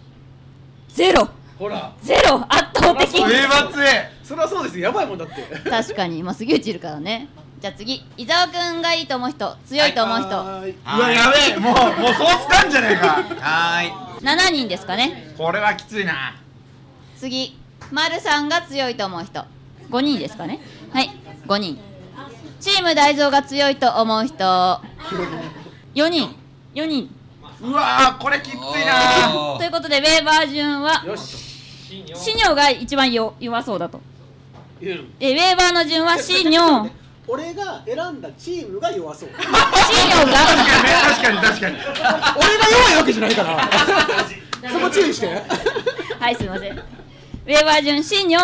[0.88, 1.28] ゼロ
[1.58, 1.92] ほら。
[2.02, 3.08] ゼロ圧倒的。
[3.08, 4.84] それはそうですよ。
[4.84, 5.42] やばいもんだって。
[5.68, 6.22] 確かに。
[6.22, 7.28] まあ杉内いるからね。
[7.60, 8.04] じゃあ次。
[8.16, 9.56] 伊沢くんがいいと思う人。
[9.66, 10.70] 強いと思う人、はーい。
[10.70, 11.56] うわやべえ。
[11.56, 13.08] もうもうそうつかんじゃねえか。
[13.40, 13.92] はーい。
[14.22, 15.34] 7人ですかね。
[15.36, 16.36] これはきついな。
[17.16, 17.58] 次。
[17.90, 19.44] 丸さんが強いと思う人。
[19.90, 20.60] 5人ですかね。
[20.92, 21.10] はい。
[21.46, 21.78] 5人。
[22.60, 24.34] チーム大蔵が強いと思う人。
[25.94, 26.36] 4人。
[26.74, 27.14] 4人。
[27.60, 31.47] うわーこれきついなということでウェーバー順はよし
[31.88, 34.00] シニョが一番よ弱そうだと。
[34.80, 36.90] 言うでウェーバーの順はシニョ
[37.26, 39.28] 俺が選んだチームが弱そう。
[39.30, 41.76] 新庄が確かに確かに。
[41.76, 43.68] 俺が弱いわけじゃないから。
[44.70, 45.42] そこ注意して。
[46.18, 46.72] はいすいません。
[46.72, 48.38] ウェーバー順新庄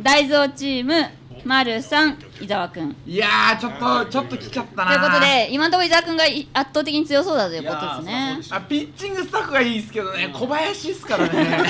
[0.00, 0.92] 大蔵チーム
[1.44, 2.96] 丸さん伊沢くん。
[3.06, 8.38] いやーちょっとちょっと来ちゃったなということで今のところ伊沢くんがい圧倒的に強そうだということですね。
[8.50, 10.30] あピッチングスタッフがいいですけどね。
[10.32, 11.32] 小林っすからね。
[11.38, 11.60] いや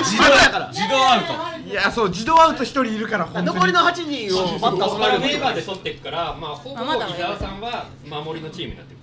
[0.00, 1.68] うちまだやから自動アウト。
[1.68, 3.46] いやそう自動アウト一人いるから本当に。
[3.46, 6.86] 残りの8人をバッターここからウェーバーで取っていくから、まあ、ほぼ伊
[7.18, 8.97] 沢さんは守りのチームになって。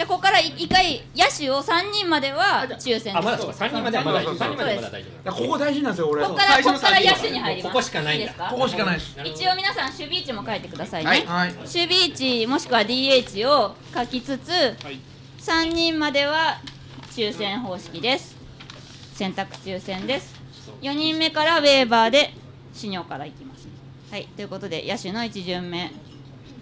[0.00, 3.14] じゃあここから一回野手を3人までは抽選。
[3.14, 3.64] あまだですそうか。
[3.66, 6.24] 3人まではまだそうそう3人まではまだ大丈いやここ大事なんですよ俺。
[6.24, 7.72] ここからここから野手に入ります。
[7.74, 8.24] ここしかないんだ。
[8.24, 8.48] いですか？
[8.48, 9.16] ここしかないです。
[9.22, 11.52] 一応皆さん守備位置も書いてくださいね、はいはい。
[11.52, 14.50] 守備位置もしくは DH を書きつつ、
[15.40, 16.62] 3人までは
[17.10, 18.38] 抽選方式です。
[19.12, 20.34] 選択抽選です。
[20.80, 22.32] 4人目からウェーバーで
[22.72, 23.68] シニョからいきます。
[24.10, 25.92] はいということで野手の1巡目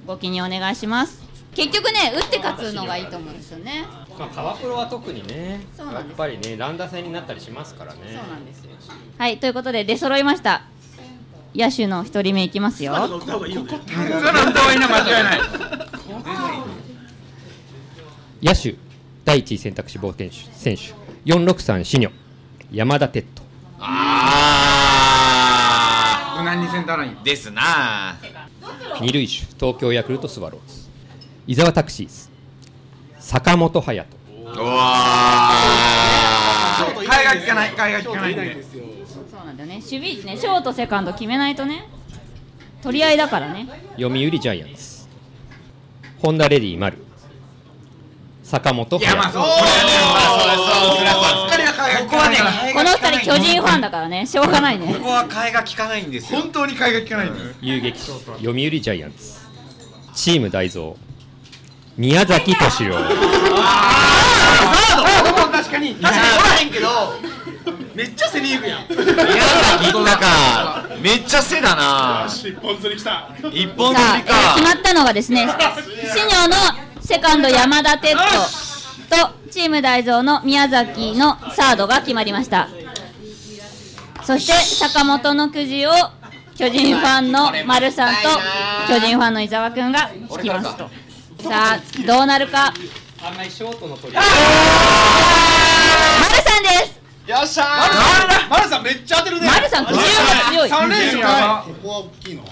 [0.09, 3.84] ご記入お願いします結局ね打って勝つのがいいと思うんですよね。
[4.11, 8.01] 夫まあ川プロは特にねやっぱりね乱打戦になったりしますからね。
[8.05, 8.70] そうなんですよ。
[9.16, 10.62] はいということで出揃いました。
[11.55, 12.92] 野手の1人目いきますよ。
[12.92, 15.40] 歌った方がいいの間違いない。
[18.42, 18.76] 野手
[19.24, 20.36] 第一位選択肢冒険手。
[20.55, 20.94] 選手
[21.30, 22.12] 463シニョ。
[22.70, 23.42] 山田哲人。
[23.80, 24.34] あ
[26.38, 27.12] 無難にセンターライン。
[27.12, 28.16] ーですな。
[29.01, 30.88] 二塁手東京ヤクルトスワローズ
[31.49, 32.28] 伊沢タクシーズ
[33.18, 34.05] 坂本勇人。
[34.55, 35.51] うわ
[36.76, 38.62] 替えが利かない替えが利かないんで。
[38.62, 38.78] そ
[39.42, 39.76] うなんだよね。
[39.76, 40.36] 守備位置ね。
[40.36, 41.88] ショートセカンド決めないとね。
[42.82, 43.66] 取り合いだからね。
[43.96, 45.09] 読売ジャイアンツ。
[46.20, 46.99] ホンダレディ丸。
[48.42, 54.26] 坂本いやまあ勇そうこれはねまあそうそうそうばっかりは替えが利かないからこの二人巨人ファンだからね。
[54.26, 54.86] しょうがないね。
[54.86, 56.40] ここは替えが利かないんですよ。
[56.42, 57.57] 本当に替えが利かないんです。
[57.62, 59.38] 遊撃手読売ジャイアンツ。
[60.14, 60.92] チーム大蔵
[61.99, 62.94] 宮崎敏郎。
[65.51, 65.96] 確かに。
[65.96, 66.86] 確かにおらへんけど
[67.92, 68.86] めっちゃセリーグやん。
[68.88, 72.28] 宮崎行ったかめっちゃ背だな。
[72.28, 73.28] 一本釣りきた。
[73.53, 76.55] 一本さあ、釣りえー決まかったのがですねシニョの
[77.03, 78.22] セカンド山田哲人
[79.11, 82.68] とチーム大蔵の宮崎のサードが決まりました。
[84.22, 85.90] そして坂本のくじを
[86.57, 88.20] 巨人ファンの丸さんと
[88.86, 90.88] 巨人ファンの伊沢くんが引きますと
[91.41, 92.74] さあどうなるか？
[93.22, 94.26] 案外ショートの取り丸
[96.43, 97.30] さんです。
[97.30, 97.64] よっしゃ
[98.51, 98.82] マルさん。
[98.82, 99.47] めっちゃ当てるね。
[99.47, 100.03] 丸さんくじが
[100.51, 100.68] 強い。
[100.68, 101.20] さ三連勝。
[101.20, 102.43] やここは大きいの？
[102.43, 102.47] あ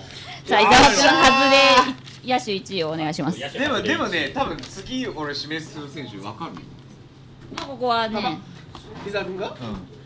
[0.45, 1.11] 伊沢くん外
[1.51, 3.39] れ野手1位をお願いします。
[3.39, 6.53] でもでもね多分次俺指名する選手わかる。
[6.55, 6.61] よ
[7.57, 8.39] まあここはね。
[9.07, 9.57] 伊沢君が？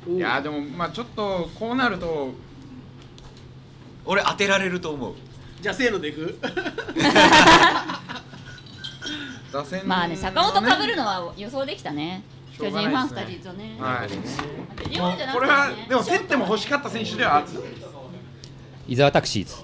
[0.09, 2.31] いやでもまあちょっとこうなると
[4.07, 5.15] 俺当てられると思う。
[5.61, 6.39] じゃあせーのでいく？
[9.53, 12.23] 打線まあね坂本かぶるのは予想できたね。
[12.57, 13.41] 巨人ファンうがないですね。
[13.41, 13.77] 2人とね。
[13.81, 15.33] はい。
[15.33, 17.47] これはでも競っても欲しかった選手ではある。
[18.87, 19.55] 伊沢タクシーズ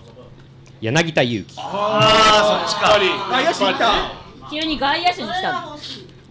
[0.80, 1.55] 柳田悠岐。
[1.59, 2.99] ああそっちか。
[3.28, 5.76] 外野手いった急に外野手に来たの。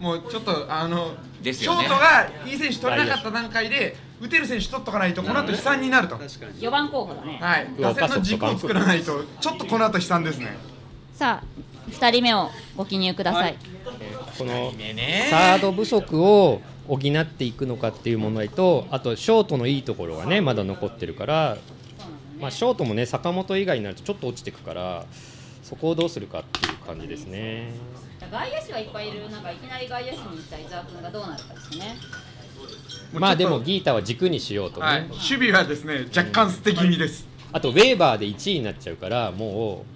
[0.00, 1.86] もうちょっとあのショですよね。
[1.86, 6.16] ートがいい選手取れなかった段階で打てる選手取っとかないとこの後悲惨になると。
[6.16, 6.60] 確かに。
[6.60, 7.38] 4番候補だね。
[7.40, 7.68] はい。
[7.80, 10.56] 打線の軸を作らないとちょっとこの後悲惨ですね
[11.16, 13.56] さあ2人目をご記入ください。
[14.38, 14.70] この
[15.30, 21.56] サード不足を補っていくのかっていう問題とあとショートのいいところがねまだ残ってるから、
[22.38, 25.06] まあ、ショートもね坂本以外になるとちょっと落ちてくから
[25.62, 27.72] そこをどうするかっていう感じですね。
[28.30, 31.96] 外野手はいっぱいいる中いきなり外野手に行った伊沢君がどうなるかですね。
[33.14, 35.08] まあでもギータは軸にしようとね、はい。
[35.08, 37.26] 守備はですね若干捨て気味です。
[37.52, 39.95] あとウェーバーで1位になっちゃうからもう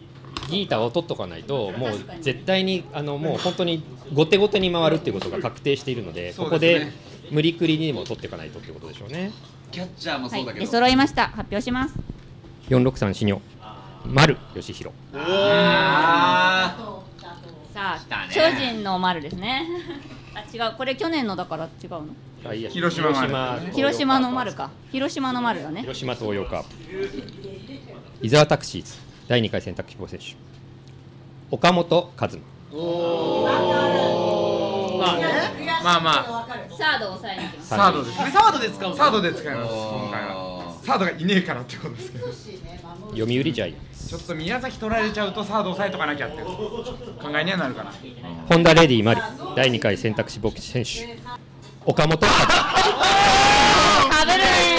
[0.51, 1.91] ギータを取っとかないともう
[2.21, 3.83] 絶対にあのもう本当に
[4.13, 6.89] 後手後手に回るっていうことが確定しているのでここで
[7.31, 9.31] 無理くりにも取っていかないとっていうことでしょうね。
[9.71, 11.29] キャッチャーもはいそうだけど、出揃いました。
[11.29, 11.95] 発表します。
[12.69, 13.41] 463シニョ
[14.05, 16.77] 丸義弘あ
[17.73, 19.67] さあ、たね巨人の丸ですね。
[20.35, 20.75] あ違う。
[20.77, 22.07] これ去年のだから違うの。
[22.71, 23.13] 広島
[23.73, 24.71] 広島の丸か。
[24.91, 25.83] 広島の丸だね。
[25.83, 26.69] 広島東洋カープ
[28.23, 30.35] 伊沢タクシーズ第2回選択希望選手。
[31.53, 32.43] 岡本和真。
[35.85, 37.69] まあまあサードを抑えに行きます。
[37.69, 38.31] サードですね。
[38.33, 40.77] サードで使うサードで使います今回は。
[40.83, 44.09] サードがいねえからってことですけど読売ジャイアンツ。
[44.09, 46.51] ちょっと宮崎取られちゃうとサード抑えとかなきゃって考
[47.39, 47.93] えにはなるかな。
[48.49, 49.23] ホンダレディ丸
[49.55, 51.17] 第2回選択肢募集選手。
[51.87, 52.47] 岡本和真。
[54.11, 54.39] かぶる。
[54.39, 54.70] ね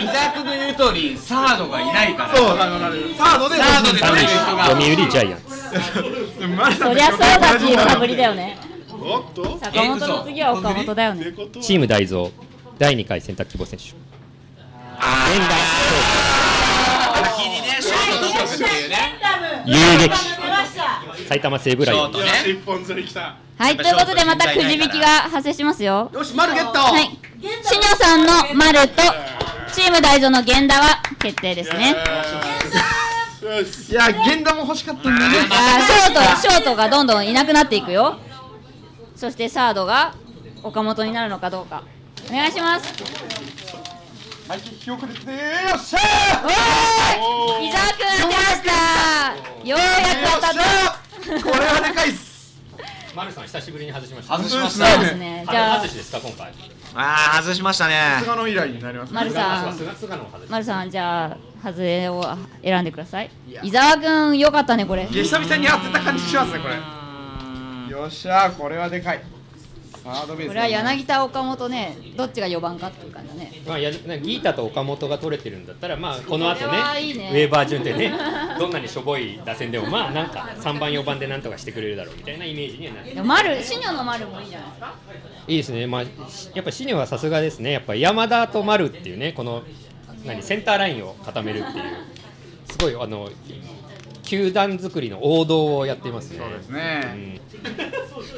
[0.00, 2.34] 伊沢君の言う通一人サードがいないから。
[2.34, 5.50] そうわかサードでサードで取れる人が読売ジャイアンツ。
[6.78, 8.58] そりゃそうだっていうかぶりだよね。
[8.90, 9.58] おっと。
[9.58, 11.32] 坂本の次は岡本だよね。
[11.60, 12.28] チーム大蔵
[12.78, 13.84] 第2回選択希望選手。
[13.84, 13.94] 先
[17.48, 18.20] にねショー。
[18.20, 18.96] ト取っとくっていうね
[19.66, 20.14] 有撃。
[21.28, 22.12] 埼玉西武ライオン。
[22.12, 26.10] ズね一本釣りきたはいということでまたくじ引きが発生しますよ。
[26.12, 26.78] よし丸ゲット。
[26.78, 27.04] はい。
[27.04, 29.02] シニョさんの丸と
[29.72, 31.96] チーム大蔵の源田は決定ですね。
[33.90, 35.38] いや源田も欲しかったんだよね。
[35.50, 38.18] あーショートショートがどんどんいなくなっていくよ。
[39.16, 40.14] そしてサードが
[40.62, 41.82] 岡本になるのかどうか。
[42.28, 42.92] お願いします。
[44.48, 45.36] はいひよくれてよ
[45.76, 45.98] っしゃ
[47.24, 47.62] おー。
[47.62, 49.68] い伊沢くん当てました。
[49.68, 51.50] ようやく当たった。
[51.50, 52.60] これはでかいっす。
[53.14, 54.36] 丸さん久しぶりに外しました。
[54.36, 55.44] 外しましそうたですね。
[55.48, 56.52] じゃあ外しですか今回？
[56.94, 58.18] あー外しましたね。
[58.20, 59.78] 菅野以来になります丸さん。
[60.48, 62.24] 丸さんじゃあ外れを
[62.62, 63.30] 選んでください。
[63.62, 65.06] 伊沢くんよかったねこれ。
[65.06, 66.74] 久々に当てた感じしますねこれ。
[67.90, 69.22] よっしゃこれはでかい
[70.02, 73.52] これは柳田岡本ねどっちが4番かっていう感じだね。
[73.66, 77.24] まあ、やなギータと岡本が取れてるんだったら、まあ、この後これはいいね。
[77.24, 78.12] ねウェーバー順でね
[78.58, 83.24] どんなにしょぼい打線でもまあなんか3番4番でなんとかしてくれるだろうみたいなイメージにはなる。
[83.24, 84.94] 丸シニョの丸もいいんじゃないですか。
[85.46, 87.72] いいですね、まあ、しやっぱシニョはさすがですね。
[87.72, 89.62] やっぱ山田と丸っていうねこの
[90.24, 91.84] 何センターラインを固めるっていう
[92.70, 93.28] すごいあの
[94.30, 96.38] 球団作りの王道をやっていますね。
[96.38, 97.40] そうですね。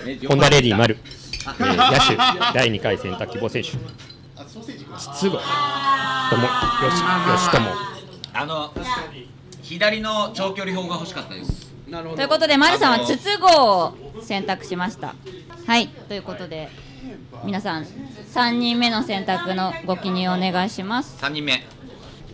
[0.06, 0.28] うん。
[0.28, 0.96] ホンダレディ丸、
[1.43, 3.70] えー野手第2回選択希望選手。
[3.70, 3.86] 筒子
[4.61, 5.45] 友吉吉
[7.51, 7.72] 友
[8.34, 8.70] あの
[9.62, 11.72] 左の長距離砲が欲しかったです。
[11.88, 12.16] なるほど。
[12.16, 15.14] ということで丸さんは筒香を選択しました。
[15.66, 16.68] はいということで
[17.45, 21.16] 皆さん3人目の選択のご記入お願いします。
[21.20, 21.62] 3人目。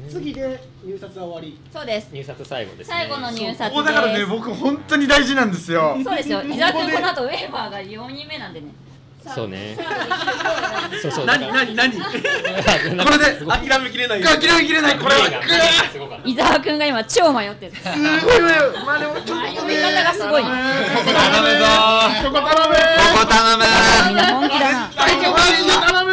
[0.08, 1.58] 次で入札は終わり。
[1.72, 2.08] そうです。
[2.12, 2.94] 入札最後ですね。
[2.94, 5.96] 最後の入札ここだからね僕本当に大事なんですよ。
[6.02, 6.42] そうですよ。
[6.42, 8.68] 伊沢君この後ウェーバーが4人目なんでね
[9.34, 9.76] そうね。
[11.02, 11.26] そうそう。
[11.26, 11.92] 何何何？
[12.00, 14.98] これで諦めきれない諦めきれない。
[14.98, 15.20] これは。
[16.24, 17.72] 伊沢君が今超迷ってる。
[17.76, 18.40] すごい
[18.84, 20.42] まあでもちょっと読み方がすごい。
[20.42, 21.58] 頼む。
[21.58, 22.74] ぞーここ頼む。
[23.12, 23.64] ここ頼む。
[24.08, 26.12] みんな本気だな頼む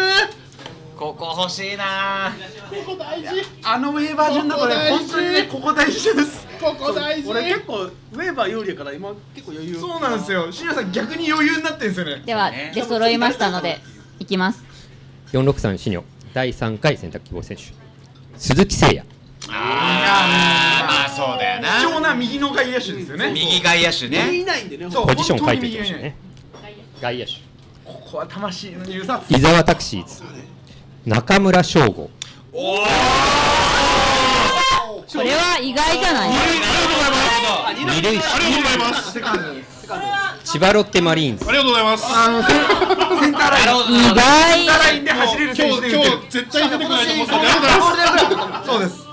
[0.97, 2.33] ここ欲しいな。
[2.69, 3.27] ここ大事。
[3.63, 5.07] あのウェーバー順だとねここ大事。
[5.07, 6.47] 本当にねここ大事です。
[6.61, 7.29] ここ大事。
[7.29, 9.75] 俺結構ウェーバー有利やから今結構余裕。
[9.75, 10.51] そうなんですよ。
[10.51, 12.23] シニアさん逆に余裕になってるんですよね。
[12.25, 13.79] では出揃いましたので
[14.19, 14.63] いきます。
[15.33, 17.63] 463シニョ第3回選択希望選手。
[18.37, 19.05] 鈴木誠也。
[19.47, 23.31] あーまあそうだよ貴重なな右の外野手ですよね。
[23.33, 26.15] 右外野手いねないんでねポジション書いていてほしいね。
[27.01, 27.31] 外野手。
[27.83, 30.23] ここは魂の入札伊沢タクシーズ
[31.05, 32.09] 中村翔吾。
[32.51, 32.85] おお
[35.05, 36.31] これは意外じゃない？
[37.95, 39.43] 二塁手ありがとうございますセカンド
[40.43, 41.47] 千葉ロッテマリーンズ。
[41.47, 42.05] ありがとうございます。
[42.07, 42.53] あのセセ
[43.29, 43.65] ンターライン。
[43.65, 46.11] 意センターラ外インで走れる選今日手で打てる。
[46.11, 49.05] 今日絶対出てこないと思ってありがとうございますそうです。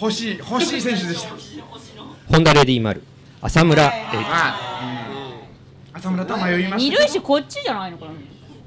[0.00, 1.34] 欲しい欲しい選手でした。
[2.32, 3.02] ホンダレディ丸。
[3.42, 4.22] 浅村えは
[5.94, 5.98] い。
[5.98, 8.12] 浅村と迷いました二塁手こっちじゃないのかな？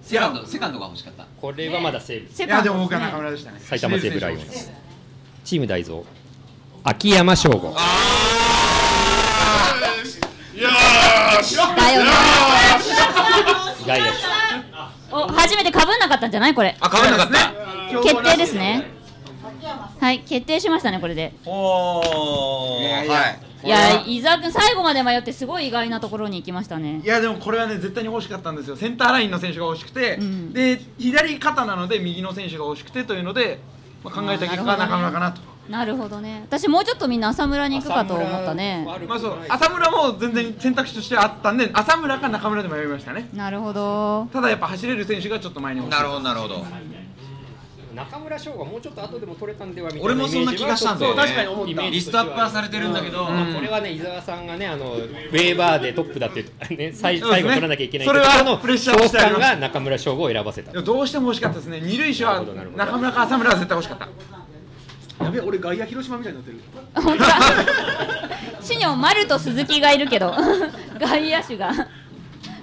[0.05, 1.25] セカンドセカンドが欲しかった。
[1.41, 2.25] これはまだセーブ。
[2.25, 3.59] いやセカンドでも僕は中村でしたね。
[3.59, 4.45] 埼玉西武ライオンズ。
[5.43, 5.97] チーム大蔵
[6.83, 7.67] 秋山翔吾。
[7.67, 12.09] よーしだよね
[13.85, 14.11] 外野手
[15.11, 16.75] お初めて被んなかったんじゃないこれ？
[16.79, 17.51] あ、かぶんなかった。
[18.01, 18.85] 決定ですね。
[19.99, 21.33] はい決定しましたねこれで。
[21.45, 23.13] おーいやいや。
[23.13, 27.01] はいいや伊沢君最後まで迷ってすごい意外なところに行きましたね。
[27.03, 28.75] いやでもこれはね絶対に欲しかったんですよ。
[28.75, 30.53] センターラインの選手が欲しくて、うん。
[30.53, 33.59] で左肩なので右の選手が欲しくてというので、
[34.03, 34.97] まあ、考えた結果あーなるほどね。
[34.97, 35.41] 中村かなと。
[35.69, 36.43] なるほどね。
[36.45, 38.85] 私もうちょっとみんな浅村に行くかと思ったね。
[39.07, 39.37] まあそう。
[39.49, 43.29] 浅村も全然選択肢としてあったんで浅村か中村で迷いましたね。
[43.33, 44.27] なるほど。
[44.31, 45.97] ただやっぱ走れる選手がちょっと前に欲しい。
[45.97, 46.65] なるほどなるほど
[47.95, 51.21] 中村翔吾もうちょっと後でも取れたんではみたいな俺もそんな気がしたんだよね。
[51.21, 51.89] 確かに思った。
[51.89, 56.43] リストアップはされてるんだけど、まあこれはね伊沢さんがねあのウェーバーでトップだって、
[56.75, 59.39] ね、最最後取らなきゃいけないそれはところのプレッシャーをしてあります。
[59.39, 61.79] 恐怖感が中村翔吾を選ばせたいやどうしても欲しかったですね。
[61.81, 62.43] 二塁手は
[62.75, 65.25] 中村か浅村は絶対欲しかった。
[65.25, 66.59] やべ俺外野広島みたいになってる。
[66.95, 67.39] 本当だ。
[68.61, 70.33] シニョ丸と鈴木がいるけど。
[70.99, 71.71] 外野手が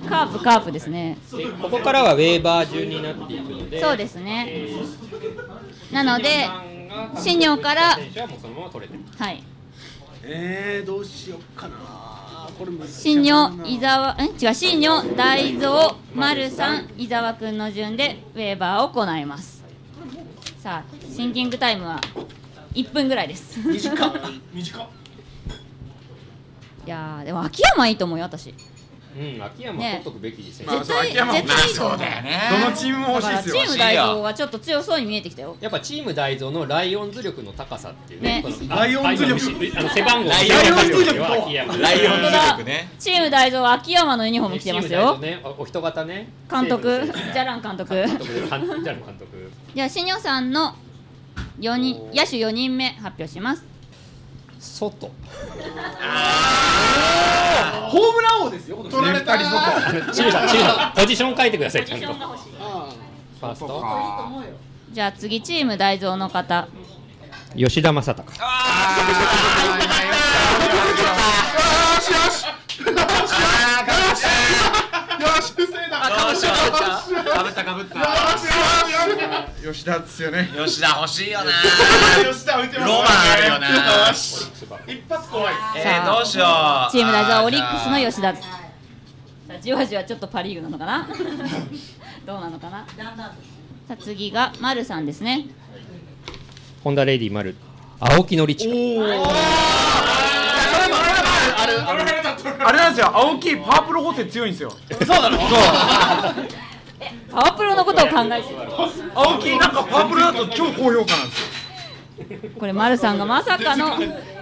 [0.08, 1.16] カープカープですね。
[1.32, 4.46] でここからはウェーバー順になっていくのでそうですね。
[4.48, 5.12] えー
[5.92, 6.48] なので
[7.16, 7.98] シシニョから
[9.18, 9.42] はい。
[10.24, 11.76] えー、どうしよっかな。
[12.86, 14.24] 新女伊沢え？
[14.24, 19.62] 違う新女大蔵丸さん伊沢くんの順でウェーバーを行います。
[20.60, 22.00] さあシンキングタイムは
[22.74, 23.60] 1分ぐらいです。
[23.60, 24.12] い短っ。
[24.52, 24.86] 短っ。
[26.86, 28.54] やーでも秋山いいと思うよ私
[29.16, 30.66] うん秋山ね取っとくべきですよ。
[30.66, 32.40] まあ絶対そう秋山も絶対いいと思うね。
[32.50, 35.56] どのチームもだ欲しいですチーム大蔵がちょっと強そうに見えてきたよ。
[35.60, 38.42] やっぱチーム大蔵のライオンズ力の高さっていうね。
[38.42, 38.42] ね。
[38.42, 39.72] このライオンズ力。
[39.76, 40.30] あの背番号。
[40.30, 41.76] ライオンズ力と秋山。
[41.76, 42.88] ライオンズ力ね。
[42.98, 44.90] チーム大蔵は秋山のユニフォーム着てますよ。
[44.90, 45.40] チーム大蔵ね。
[45.58, 46.28] おお人型ね。
[46.50, 47.06] 監督。
[47.06, 47.94] 西武のジャラン監督。
[47.94, 48.34] 監督。
[48.34, 49.50] で監じゃあ監督。
[49.74, 50.74] じゃあ新庄さんの
[51.60, 53.64] 4人野手4人目発表します。
[54.58, 55.10] 外
[57.88, 59.42] ホームラン王ですよ今年取られたさん
[60.32, 62.06] さんポジション書いてくださいちゃんと。
[62.06, 63.84] フあァースト。
[64.92, 66.68] じゃあ次チーム大蔵の方。
[67.56, 68.22] 吉田正尚。
[68.22, 68.28] よ
[72.30, 72.44] し
[75.22, 77.94] 不正だかぶったかぶった
[79.72, 81.52] 吉田っすよね吉田欲しいよな
[82.32, 84.46] 吉田浮いてますロマンあるよなよし
[84.86, 86.44] 一発怖いえー、どうしよ
[86.88, 88.40] うチーム大蔵はオリックスの吉田さ
[89.48, 91.08] あじわじわちょっとパ・リーグなのかな
[92.26, 93.32] どうなのかなさ
[93.90, 95.46] あ次が丸さんですね
[96.82, 97.54] ホンダレディ丸
[98.00, 99.22] 青木宣親
[101.58, 101.76] あれ
[102.78, 103.10] なんですよ。
[103.14, 104.72] 青木パワープロ補正強いんですよ。
[107.30, 108.56] パワプロのことを考えてる。
[109.14, 112.50] 青木なんかパワープロだと超高評価なんですよ。
[112.58, 113.98] これ丸さんがまさかの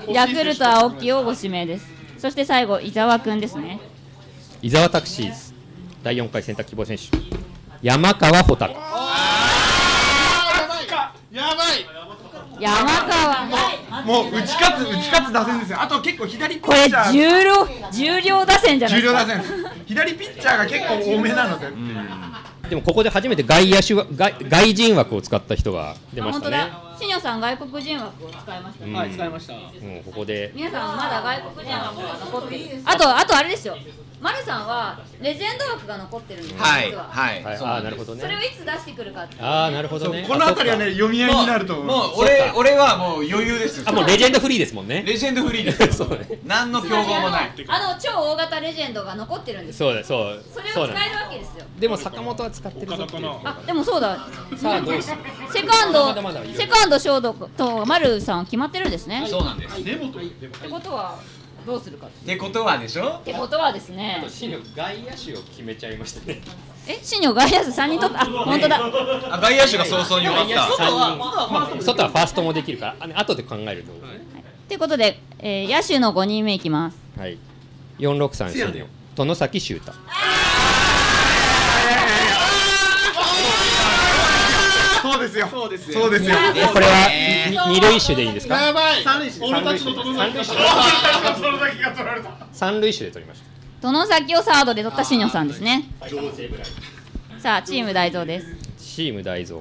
[0.09, 1.87] ヤクルト青木をご指名です。
[2.19, 3.81] そして最後伊沢くんですね。
[4.61, 5.55] 伊沢タクシーズ
[6.03, 7.05] 第4回選択希望選手。
[7.83, 8.73] 山川穂高。
[11.33, 11.87] やばい
[12.61, 14.05] 山川。
[14.05, 15.81] もう打ち勝つ打ち勝つ打線ですよ。
[15.81, 19.25] あと結構左ピこれッチャー重量重量打線じゃないですか。
[19.25, 19.43] 重量打線。
[19.87, 21.67] 左ピッチャーが結構多めなので、
[22.69, 26.57] でもここで初めて外野手は外外人枠を使った人が出あましたね。
[26.59, 26.97] 本当だ。
[27.01, 28.85] 新庄さん外国人枠を使いました。
[28.85, 29.55] ねうんはい使いました。
[29.55, 30.53] もうここで。
[30.55, 32.65] 皆さんまだ外国人枠が残ってる。
[32.85, 33.77] あとあとあれですよ
[34.21, 37.05] 丸さんはレジェンド枠が残ってるんですよはい実は。
[37.05, 39.43] はい、はい、ああなるほどそれをねいつ出してくるかっていう。
[39.43, 40.27] ああなるほどね。
[40.29, 41.87] この辺りはね読み合いになると思う。
[41.87, 45.03] もう俺俺はもう余裕ですあもうレジェンドフリーですもんね。
[45.07, 46.29] レジェンドフリーです そうね。
[46.45, 47.53] 何の競合もない。
[47.67, 49.89] あのあの超大型レジェンドが残ってるんですよ。
[49.91, 51.65] そうだそうそれを使えるわけですよ。
[51.79, 54.19] でも坂本は使ってるぞってあでもそうだ
[54.57, 55.11] さあどうす？
[55.13, 55.17] る
[55.51, 59.27] セカンドまだまだいるセカンドショートと丸さん決まってるんですね。
[59.27, 59.81] そうなんです。
[59.81, 61.19] ってことは
[61.67, 63.21] どうするかってことはでしょ？
[63.25, 64.25] てことはですね。
[64.29, 66.41] 新外野手を決めちゃいましたね。
[66.87, 66.99] え？
[67.03, 68.23] 新庄外野手3人取った？
[68.23, 68.77] あ本当だ。
[69.33, 70.77] あ外野手が早々に終わった。
[70.77, 70.97] 三人
[71.53, 72.87] まあ外はファーストもできるか？
[72.87, 73.93] らあの後で考えると
[74.69, 76.99] ということで、えー野手の5人目いきます。
[77.19, 77.39] はい。
[77.99, 79.93] 463新の殿崎修太。
[79.93, 80.03] そう
[85.31, 85.49] ですよ。
[85.51, 86.01] そうですよ。
[86.01, 86.37] そうですよ。
[86.73, 87.09] これは
[87.69, 88.57] に二塁手でいいんですか？
[88.61, 89.03] やばい。
[89.05, 89.45] 三塁手。
[89.45, 93.43] 俺たちの友達三がその先が取られた三塁手で取りまし
[93.81, 95.85] 殿崎をサードで取った新庄さんですね。
[97.39, 98.47] さあチーム大蔵です。
[98.47, 98.53] た
[98.85, 99.61] チーム大蔵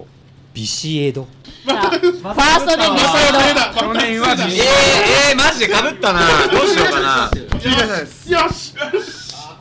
[0.53, 1.23] ビシエド。
[1.23, 3.79] ファーストでビシエド。
[3.79, 6.19] 去年はえー、えー、マジでかぶったな
[6.51, 8.75] どうしようかなよし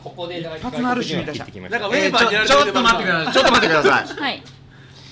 [0.03, 4.43] ここで発のある首位打者切ってきましたなんかウェーバーちょっと待ってくださいちょっと待ってくださいはい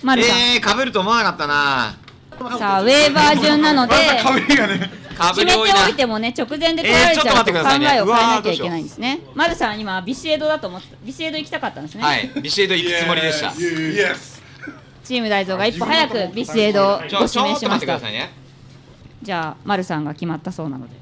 [0.03, 1.97] 丸さん、えー、かぶると思わなかったな。
[2.57, 4.91] さあウェーバー順なのでまた被りがね。
[5.17, 9.21] かぶ決めておいてもね直前で取られちゃうと考えを変えなきゃいけないんですね。
[9.33, 12.31] 丸さん今ビシエドだと思ってビシエド行きたかったんですね、はい。
[12.41, 13.51] ビシエド行くつもりでした。
[15.03, 17.99] チーム大蔵が一歩早くビシエドをご指名しましてた
[19.23, 20.93] じゃあ丸さんが決まったそうなので。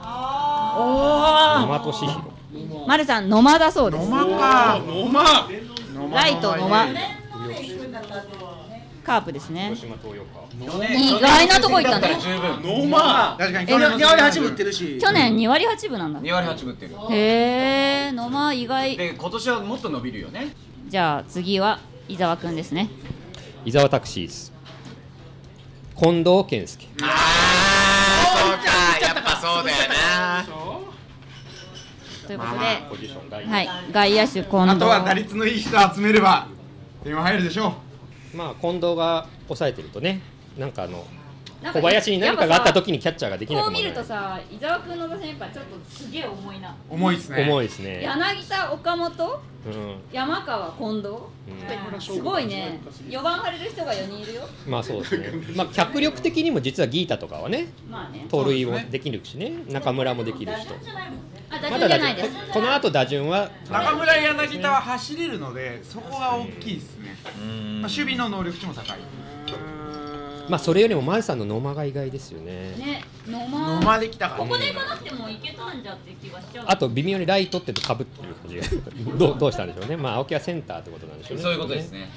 [0.00, 2.22] 野間俊弘
[2.86, 4.08] 丸さん野間だそうです。
[4.08, 4.80] まか。
[4.88, 5.48] おま
[6.08, 6.86] ライト野間
[9.04, 9.74] カープですね。
[9.74, 10.40] 広島東洋か
[10.94, 12.18] 意外なとこ行ったね。
[12.20, 13.72] 十分ノーマ確かに。
[13.72, 14.98] え2割8分売ってるし。
[15.00, 16.20] 去年2割8分なんだ。
[16.20, 16.94] 2割8分ってる。
[17.10, 18.96] へえ野間意外。
[18.96, 20.54] で今年はもっと伸びるよね。
[20.88, 22.88] じゃあ次は伊沢くんですね。
[23.64, 24.52] 伊沢タクシーズ
[25.96, 26.86] 近藤健介。
[27.02, 28.70] ああそうか。
[29.06, 29.89] やっぱそうだよな
[32.30, 33.68] ということで、はい。
[33.92, 36.46] 外野手近あとは打藤率のいい人集めれば
[37.02, 37.74] 点は入るでしょ
[38.34, 40.20] まあ近藤が抑えてるとね
[40.56, 41.04] なんかあの
[41.62, 46.74] 小林に何かがあった時にキャッチャーができなさこう見るとさ伊沢君の打線やっぱちょっとすげえ重いな。
[46.88, 47.42] 重いですね。
[47.42, 52.00] 重いですね、柳田岡本うん、山川近藤、ん。
[52.00, 52.80] すごいね。
[53.08, 54.42] 4番張れる人が4人いるよ。
[54.66, 55.30] まあそうですね。
[55.54, 58.26] まあ脚力的にも実はギータとかはねまあね。
[58.30, 59.52] 盗塁もできるしね。
[59.68, 60.74] 中村もできるしと
[61.50, 61.88] あ打まだ打順。
[61.88, 62.30] じゃないです。
[62.30, 68.98] 順この後打順は中村柳田は走れるのでそこが大きいですね、まあ、守備の能力値も高い
[70.50, 72.76] まあそれよりも丸さんの野間が意外ですよね。
[72.76, 74.40] ね野野間間できたから。
[74.40, 76.64] ここで行かなくてもいけたんじゃって気がしちゃう。
[76.68, 78.64] あと微妙にライトってとかぶってる感じが。
[79.16, 79.96] どうどうしたんでしょうね。
[79.96, 81.42] まあ青木はセンターってことなんでしょうね。
[81.44, 82.10] そういうことですね。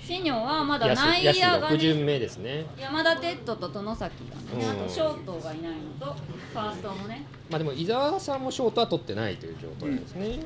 [0.00, 2.64] シニョはまだ野内手野手6野がね巡目ですね。
[2.78, 4.66] 山田哲人と殿崎がね。
[4.66, 4.86] あうん。
[4.86, 6.14] とショートがいないのと
[6.52, 7.26] ファーストもね。
[7.50, 10.38] まあでも伊沢さんもショートは取ってないという状態ですね、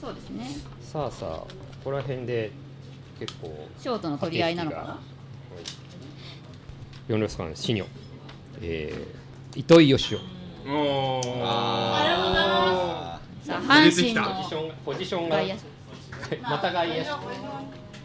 [0.00, 0.46] そうですね。
[0.82, 1.46] さあさあこ
[1.84, 2.52] こら辺で
[3.18, 5.00] 結構ショートの取り合いなのかな
[7.12, 7.86] 四六間シニョ、
[8.62, 10.18] えー、糸井義雄。
[10.66, 11.22] おー。
[11.44, 17.10] あさあ阪神ポジのションポジションが外野手また外野手。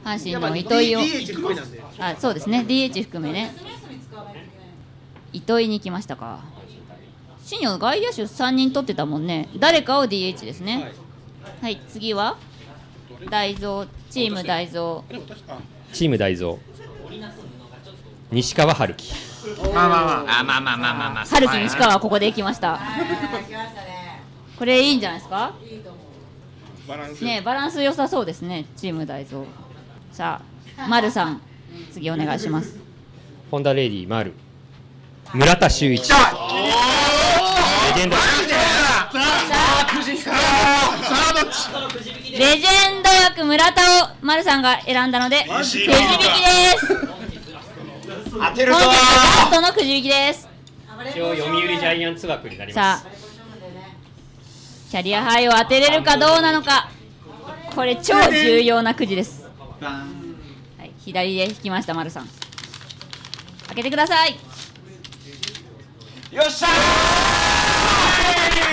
[0.04, 1.00] 阪神の糸井を。
[2.00, 2.66] あそうですね。
[2.68, 3.56] DH 含めね。
[5.32, 6.44] 糸井に来ましたか。
[7.46, 9.48] シニョ外野手3人取ってたもんね。
[9.58, 10.92] 誰かを DH ですね。
[11.62, 12.38] はい、次は
[13.30, 15.04] 大蔵チーム大蔵
[15.94, 16.58] チーム大蔵
[18.32, 19.14] 西川春樹。
[19.74, 20.40] まあまあまあ。
[20.40, 22.80] あまあまあまあまあまあ春樹西川はここで行きました。
[24.58, 25.54] これいいんじゃないですか？
[26.88, 27.24] バランス。
[27.24, 29.44] ねバランス良さそうですねチーム大蔵
[30.12, 30.42] さ
[30.78, 31.42] あ丸さん
[31.92, 32.78] 次お願いします。
[33.52, 34.34] ホンダレディ丸。
[35.34, 36.10] 村田修一。
[36.10, 36.16] レ
[37.96, 38.18] ジェンド。
[42.32, 45.96] レジェンド枠村田を丸さんが選んだのでくじ引きで
[46.78, 47.17] す
[48.40, 48.80] 当てるぞ。
[48.80, 49.02] 本日ラ
[49.46, 50.48] ストのくじ引きです。
[51.12, 53.04] 一応読売ジャイアンツ枠になります。
[53.04, 53.12] さあ。
[54.90, 56.90] キャリアハイを当てれるかどうなのか。
[57.76, 59.48] これ超重要なくじです、
[59.80, 60.08] は
[60.84, 62.28] い、左で引きました丸さん。
[63.68, 64.32] 開けてください。
[66.32, 66.72] よっしゃー！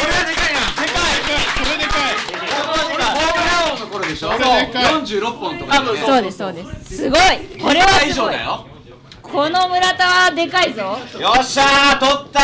[0.01, 0.61] これはでかいな。
[0.81, 1.21] でかい。
[1.53, 2.15] これでかい。
[2.25, 3.05] ホームラ
[3.69, 4.85] ン王の頃でしょれでかい。
[5.03, 5.87] 46本とかね。
[6.07, 6.97] そうですそうです。
[6.97, 7.21] すごい。
[7.61, 8.33] これは以すごい。
[8.33, 8.67] 上だよ
[9.25, 10.83] この村田はでかいぞ。
[10.83, 12.41] よっしゃー取った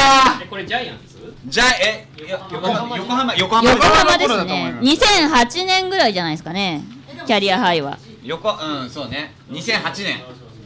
[0.48, 1.34] これジャイアンツ？
[1.46, 4.28] じゃあえよ横浜横浜横浜横浜です。
[4.28, 4.88] 頃だと思いねます。
[5.62, 6.82] 2008年ぐらいじゃないですかね。
[7.26, 7.98] キャリアハイは。
[8.24, 9.34] 横うんそうね。
[9.50, 10.22] 2008年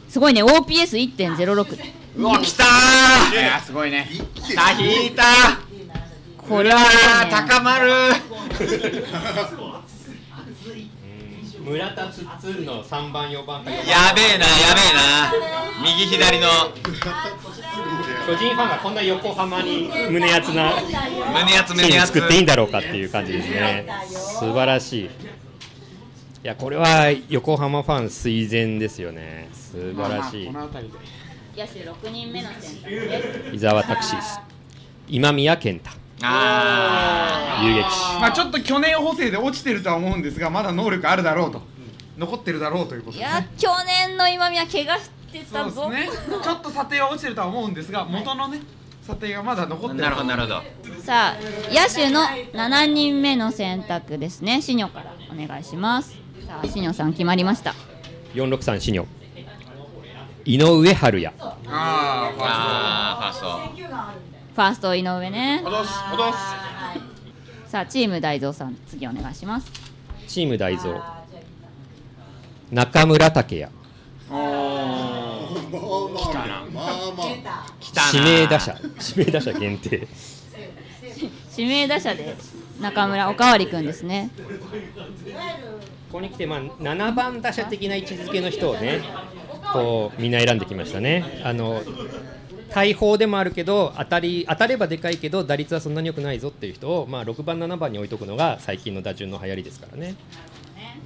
[0.09, 0.41] すごいね。
[0.43, 1.77] OPS1.06
[2.17, 3.33] うわ来たー。
[3.33, 4.09] いやすごいね。
[4.35, 5.23] 来た引いた
[6.37, 6.85] これはね。
[7.29, 7.91] 高まる
[11.65, 15.33] 村田つっつんの3番4番か4番やべえなやべえな。
[15.83, 16.47] 右左の。
[18.27, 23.87] 巨人ファンがこんな横浜に胸熱な胸圧チーム胸圧作っていいんだろうかっていう感じですね。
[24.11, 25.05] 素晴らしい。
[25.05, 25.09] い
[26.43, 29.49] やこれは横浜ファン垂涎ですよね。
[29.51, 30.51] 素晴らしい。
[30.51, 30.67] 野
[31.67, 33.49] 手6人目の選択で。
[33.49, 34.15] す伊沢拓司
[35.07, 37.81] 今宮健太あ遊撃
[38.19, 41.61] まあちょっと去年補正で落ちてるとは思うんですがまだ能力あるだろうと。
[42.17, 43.25] 残ってるだろうということいで。
[43.25, 43.69] すねや去
[44.07, 45.87] 年の今宮怪我してそたぞ。
[45.89, 46.37] うですね。
[46.41, 48.61] ちょっと査定は落ちてるとは思うんですが元のね
[49.05, 50.61] 査定がまだ残ってるーなるほどなるほど。
[51.03, 51.35] さあ
[51.69, 52.21] 野手の
[52.53, 54.61] 7人目の選択ですね。
[54.61, 56.11] シニョからお願いします。
[56.47, 57.75] さあシニョさん決まりました。
[58.33, 59.05] 463シニョ。
[60.45, 61.33] 井上春也。
[61.39, 63.73] ああーファー
[64.31, 65.61] スファースト井上ね。
[65.65, 66.37] おどすおどす。
[67.69, 69.69] さあチーム大蔵さん次お願いします。
[70.29, 71.25] チーム大蔵。
[72.71, 73.69] 中村武也。
[74.29, 74.35] ト
[76.17, 76.63] 来たな。
[78.13, 78.77] 指名打者。
[79.17, 80.07] 指名打者限定。
[81.57, 82.37] 指名打者で
[82.79, 84.29] 中村おかわりくんですね。
[86.11, 89.01] ここに来て、まあ、7番打者的な位置づけの人をね
[89.73, 91.41] こうみんな選んできましたね。
[91.43, 91.83] あの
[92.73, 100.15] 大砲でもあるけど当たり当たればでかいけど打率はそんなに良くないぞっていう人を、まあ、6番7番に置いとくのが最近の打順の流行りですからね。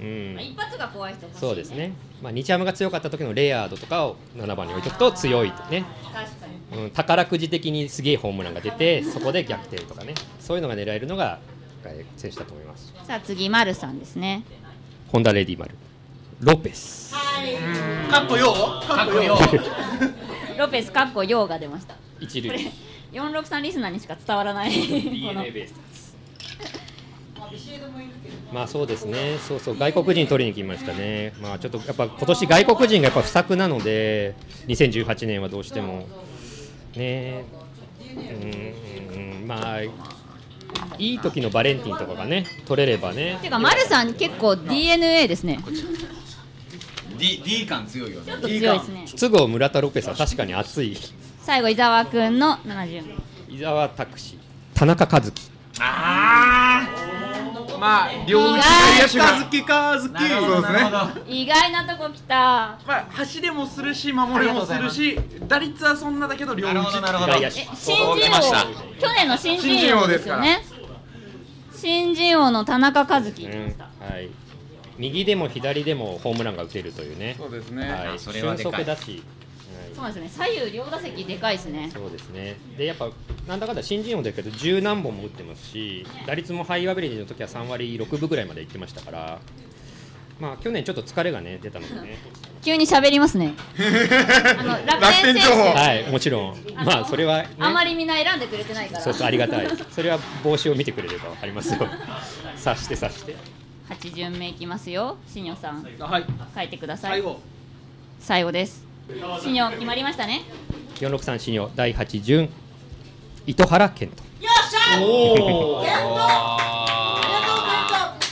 [0.00, 0.38] うん。
[0.40, 1.92] 一発が怖い人そうですね、
[2.22, 10.14] まあ、日ハムが強かった時のレアードとかを7番に置いとくと強いとね、確かにうん、宝くじ的にすげえホームランが出てそこで逆転とかね。
[10.38, 11.40] そういうのが狙えるのが
[11.84, 12.92] えー選手だと思います。
[13.04, 14.44] さあ次丸さんですね。
[15.08, 15.74] ホンダレディマル
[16.40, 17.12] ロペス。
[18.10, 18.52] かっこよ。
[18.86, 19.36] かっこよ
[20.60, 21.94] ロペスかっこヨーが出ました。
[22.20, 22.72] 一これ塁
[23.12, 24.70] 463リスナーにしか伝わらない。
[24.70, 25.74] この DNA ベース
[28.52, 34.34] まあそうですね、そうそう、外国人取りに来ましたね、まあちょっとやっぱ今年外国人がやっぱ不作なので、
[34.66, 36.06] 2018年はどうしても、
[36.94, 37.44] ね。
[39.14, 43.38] うんまあいい時のバレンティンとかがね取れればね。
[43.40, 45.58] てか丸さん結構 DNA ですね
[47.20, 48.32] D, D 感強いよね。
[48.32, 49.04] ちょっと強いですね。
[49.20, 50.96] 都合村田ロペスは確かに熱い。
[51.42, 54.38] 最後伊沢くんの70名伊沢拓司。
[54.74, 55.50] 田中和樹。
[55.78, 57.10] ああ
[57.78, 60.80] まあ両内外野手がきかずきそうですね。
[61.26, 62.34] 意外なとこ来た。
[62.86, 67.32] まあ走れもするし守れもするし打率はそんなだけど両内なるほどなるほど。
[67.32, 68.66] 外野手え新人出ました。
[68.66, 70.62] 王去年の新人王ですよね。
[71.74, 73.44] 新人王の田中和樹。
[73.44, 74.30] うんはい
[75.00, 77.34] 右でも左でもホームランが打てるというね。
[77.38, 78.08] そうですね、はい。
[78.08, 78.72] あそれはでかい。
[78.72, 79.22] 俊足だし、
[79.96, 80.28] そうですね。
[80.28, 81.90] 左右両打席でかいですね。
[81.92, 82.56] そうですね。
[82.76, 83.10] でやっぱ
[83.48, 89.40] なんだかんだ新人王だけど十何本も打ってますし打率もハイアベレージの時は3割6分ぐらいまでいってましたから。
[90.38, 92.18] まあ去年ちょっと疲れがね出たのでね。
[92.62, 93.54] 急に喋りますね。
[94.58, 95.70] あの楽楽天情報。
[95.72, 96.56] はいもちろん。
[96.74, 99.00] まあそれは、ね、あまりみんな選んでくれてないから。
[99.02, 99.68] そうそうありがたい。
[99.90, 101.86] それは帽子を見てくれれば分かりますよ。
[102.56, 103.36] 察して察して
[103.90, 105.16] 8巡目いきますよ。
[105.26, 106.24] 新庄さんはい。
[106.54, 107.10] 書いてください。
[107.10, 107.40] 最後。
[108.20, 108.86] 最後です。
[109.42, 110.42] 新庄決まりましたね。
[111.00, 112.48] 463新庄第8巡
[113.46, 114.22] 糸原健人。
[115.02, 115.84] おお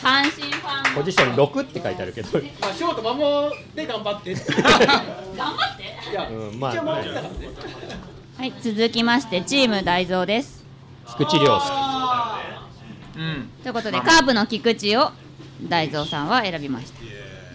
[0.00, 4.34] 阪神ファンポジション6って書いてあるけど、まあショート守って頑張って。
[4.34, 5.82] 頑張って？
[6.10, 6.80] いやうん、まあ、ね。
[8.38, 10.64] はい続きましてチーム大蔵です。
[11.08, 11.72] 菊池涼介。
[13.16, 13.50] うん。
[13.64, 15.10] ということでカープの菊池を
[15.62, 17.00] 大蔵さんは選びました。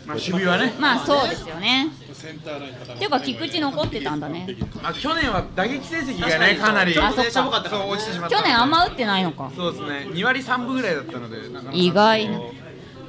[0.05, 0.73] まあ守備はね。
[0.79, 1.89] まあそうですよね。
[2.13, 4.47] センターライン固っていうか菊池残ってたんだね。
[4.81, 6.97] まあ去年は打撃成績がねかなり。
[6.99, 7.31] あそっか。
[7.31, 8.37] しょぼかったそう落ちてしまった。
[8.37, 9.51] 去年あんま打ってないのか。
[9.55, 10.07] そうですね。
[10.11, 11.77] 2割3分ぐらいだったのでなかなか。
[11.77, 12.39] 意外な。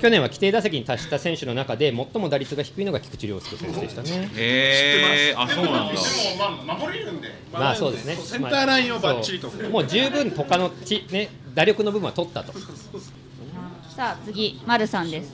[0.01, 4.31] 去年は規定打席に達した選手の中で最も打率が低いのが菊池涼介選手でしたね。
[4.37, 5.93] へえあそうなんだ。
[5.93, 7.29] でもまあ守れるんで。
[7.53, 8.15] まあそうですね。
[8.17, 9.51] センターラインをバッチリと。
[9.71, 12.53] もう十分他のちね打力の部分は取ったと。
[13.97, 15.33] さあ次丸さんです。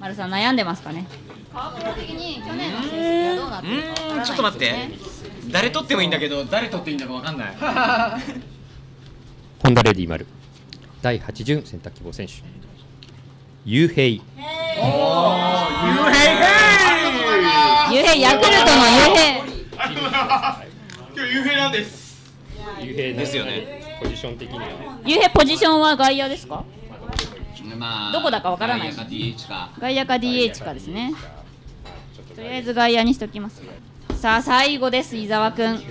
[0.00, 1.06] 丸さん悩んでますかね？
[1.96, 4.74] 的に去年の成績はどうなってるかわからないちょっと待って。
[5.50, 7.54] 誰取ってもいいんだけど誰取っていいんだかわかんない。
[9.62, 10.26] ホンダレディ丸。
[11.02, 12.32] 第8巡選択希望選手。
[13.66, 14.06] 雄平。
[14.06, 14.20] 雄
[18.02, 19.44] 平ヤクルトの雄平
[21.16, 22.32] 今日雄平なんです。
[22.80, 23.98] 雄平ですよね。
[24.02, 24.74] ポジション的にはね。
[25.06, 26.64] 雄平ポジションは外野ですか？
[27.74, 28.92] まあどこだかわからない。
[28.92, 29.70] 外野か DH か。
[29.78, 31.14] 外野か DH かですね。
[32.34, 33.62] とりあえず外野にしときます。
[34.20, 35.82] さあ最後です伊沢くん。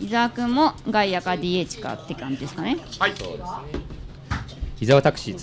[0.00, 2.78] 伊沢くんも外野か DH かって感じですかね。
[4.80, 5.36] 伊沢拓司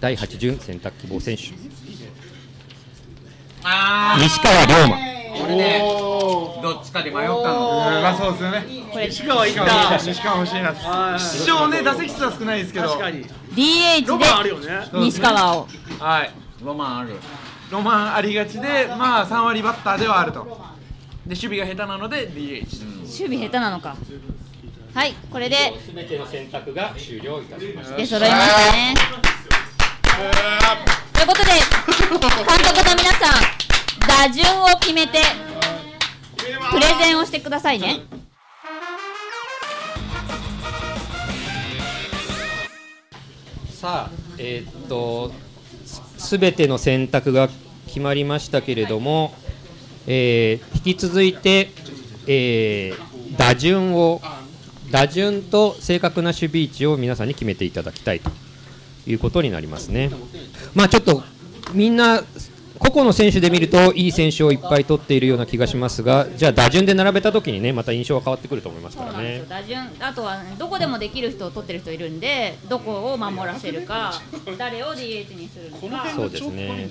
[0.00, 1.42] 第8巡選択希望選手。
[3.62, 5.15] あ西川龍馬。
[5.46, 5.78] ー俺ね
[6.62, 7.40] どっちかで迷ったの。
[7.40, 8.64] まあそうですよね。
[8.92, 9.98] これ西川いった。
[9.98, 11.20] 西川欲しいなはい。
[11.20, 12.88] 師匠ね打席数は少ないですけど。
[12.88, 13.24] 確かに。
[13.24, 14.88] DH ロマンあるでよね。
[14.94, 15.68] 西川を。
[15.98, 16.30] はい。
[16.62, 17.16] ロマンある。
[17.70, 20.44] ロマンありがちでまあ3割バッターではあると。
[21.26, 23.96] で守備が下手なので DH 守備下手なのか。
[24.94, 25.56] はいこれで。
[25.94, 27.96] 全ての選択が終了いたしました。
[27.96, 28.94] 出揃いましたね。
[31.12, 31.50] ということで
[32.08, 33.55] 監督の皆さん
[34.08, 35.18] 打順を決めて
[36.70, 38.02] プレゼンをしてくださいね
[43.70, 45.32] さあ、えーっと、
[46.16, 47.48] すべての選択が
[47.86, 49.34] 決まりましたけれども、
[50.06, 51.70] えー引き続いて、
[52.26, 54.20] えー打順を、
[54.90, 58.30] 打順と正確な守備位置を皆さんに決めていただきたいと
[59.06, 60.10] いうことになりますね。
[60.74, 61.22] まあちょっと
[61.72, 62.22] みんな
[62.78, 69.44] 個々の選手で見るといい選手をいっぱい取っているような気がしますが、じゃあ打順で並べたときにね、また印象は変わってくると思いますからね。
[69.48, 74.20] 打順あとは、ね、どこでもできる人を取ってる人いるんでどこを守らせるか
[74.58, 76.88] 誰を DH にするのかそうですね。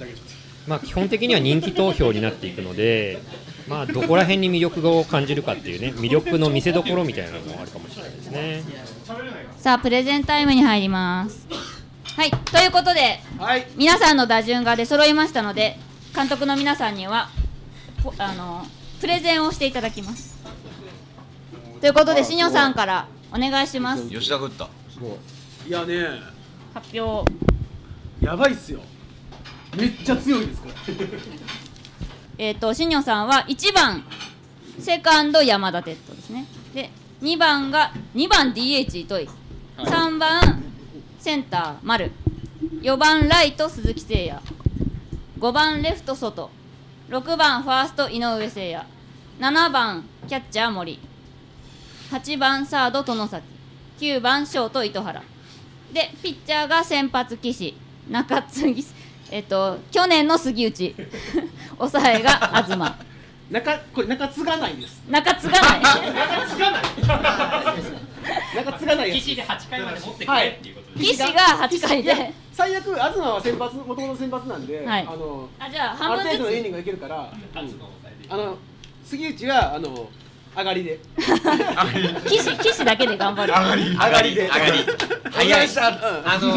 [0.68, 3.20] まあ基本的には人気投票になっていくので、
[3.68, 8.64] まあどこら辺に魅力を感じるかっていうね、魅力の見せ所みたいなのもあるかもしれないですね。
[9.60, 11.48] さあプレゼンタイムに入ります
[12.16, 13.68] はいということではい。
[13.76, 15.78] 皆さんの打順が出揃いましたので
[16.16, 17.28] 監督の皆さんには
[18.02, 18.66] ぽあの
[19.02, 20.34] プレゼンをしていただきます。
[21.82, 24.10] ということで新庄さんからお願いします。
[24.10, 24.70] 吉田が打った
[25.68, 25.70] い。
[25.70, 26.22] やね。
[26.74, 27.30] 発表
[28.22, 28.80] やばいっすよ。
[29.76, 30.74] めっちゃ強いですこれ。
[32.48, 34.06] えっ、と新庄さんは1番
[34.80, 36.46] セカンド山田哲人ですね。
[36.74, 36.90] で
[37.22, 39.28] 2番が2番 DH 糸井。
[39.80, 40.64] 3番
[41.26, 42.12] センター丸。
[42.84, 44.40] 4番ライト鈴木誠也。
[45.40, 46.52] 5番レフト外。
[47.10, 48.86] 6番ファースト井上誠也。
[49.40, 51.00] 7番キャッチャー森。
[52.12, 53.44] 8番サード外崎。
[53.98, 55.24] 9番ショート糸原。
[55.92, 57.76] でピッチャーが先発岸。
[58.08, 58.86] 中継ぎ
[59.32, 60.96] えっと去年の杉内。
[61.80, 62.94] 抑えが東。
[63.50, 65.02] 中これ中継がないんです。
[65.10, 65.82] 中継がない。
[66.46, 66.84] 中継がない。
[68.64, 70.75] 中継がない岸で8回まで持ってくれっていう。
[70.75, 72.34] ことです、岸が8回で。
[72.54, 75.02] 最悪東は先発もともと先発なんで、はい。
[75.02, 78.58] あのあじゃああ半分る程度のイニンずグがいけるから、勝つのを抑えてあの
[79.04, 80.10] 杉内はあの
[80.56, 81.00] 上がりで。
[81.18, 83.52] つ岸岸だけで頑張る。
[83.52, 83.90] 上がり。
[83.90, 84.42] 上がりで。
[84.44, 84.72] 上がり。
[85.32, 85.68] 早い。
[85.68, 86.54] うんあの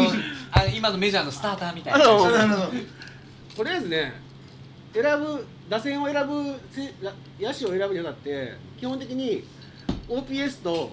[0.51, 2.05] あ今のメジャーのスターターみたいな。
[3.55, 4.13] とりあえずね
[4.93, 6.93] 選ぶ打線を選ぶせ
[7.39, 9.43] 野手を選ぶにあたって基本的に
[10.07, 10.91] OPS と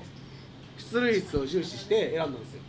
[0.92, 2.60] 出塁率を重視して選んだんですよ、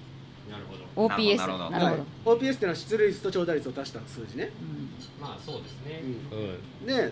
[0.96, 4.52] OPS なるほどなるほど、はい、OPS っていうのは出塁率と長打率を足した数字ね、
[5.22, 6.88] まあそうですね、うん、うん。
[6.88, 7.12] でうん。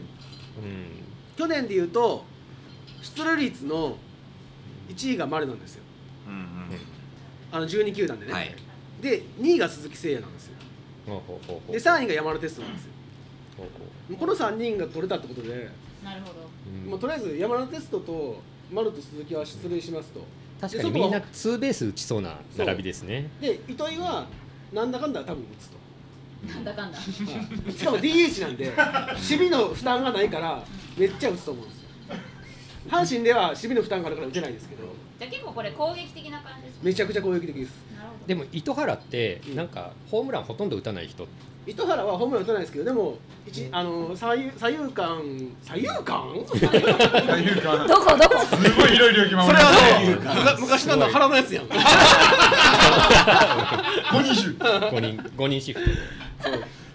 [1.36, 2.26] 去年でいうと
[3.02, 3.98] 出塁率の
[4.90, 5.84] 1位が丸なんですよ。
[6.28, 6.46] うんうん。
[7.52, 8.56] あの12球団でね、はい。
[9.02, 10.54] で2位が鈴木誠也なんですよ。
[11.06, 11.72] ほうほうほうほう。
[11.72, 12.92] で3位が山田哲人なんですよ。
[13.58, 15.70] ほうほもうこの3人が取れたってことで、
[16.04, 16.34] なるほど。
[16.42, 16.90] ううん。
[16.90, 20.22] もうとりあえず山田哲人と丸と鈴木は出塁しますと
[20.62, 20.92] 確かに。
[20.92, 23.30] みんなツーベース打ちそうな並びですね。
[23.42, 24.26] で糸井は
[24.74, 25.78] なんだかんだ多分打つと、
[26.54, 26.98] なんだかんだ。
[26.98, 28.72] はいしかも DH なんで
[29.14, 30.64] 守備の負担がないから
[30.98, 31.90] めっちゃ打つと思うんですよ。
[32.90, 34.84] 阪神では守備の負担があるから打てないですけど。
[35.18, 36.86] じゃあ結構これ攻撃的な感じですか？
[36.86, 37.72] めちゃくちゃ攻撃的です。
[38.28, 41.28] でも糸原ってうんなんかホームランほとんど打たない人
[41.68, 45.20] 糸原はホームラン打たないですけどでも一あの左右左右間。
[45.64, 46.04] 左右間？
[46.04, 46.64] とい
[47.58, 48.40] うかどこどこ？
[48.46, 51.66] すごいいろいろ決まそれるはね昔の腹のやつやん。
[54.14, 54.52] 五人衆。
[54.52, 55.80] 5人五人シフ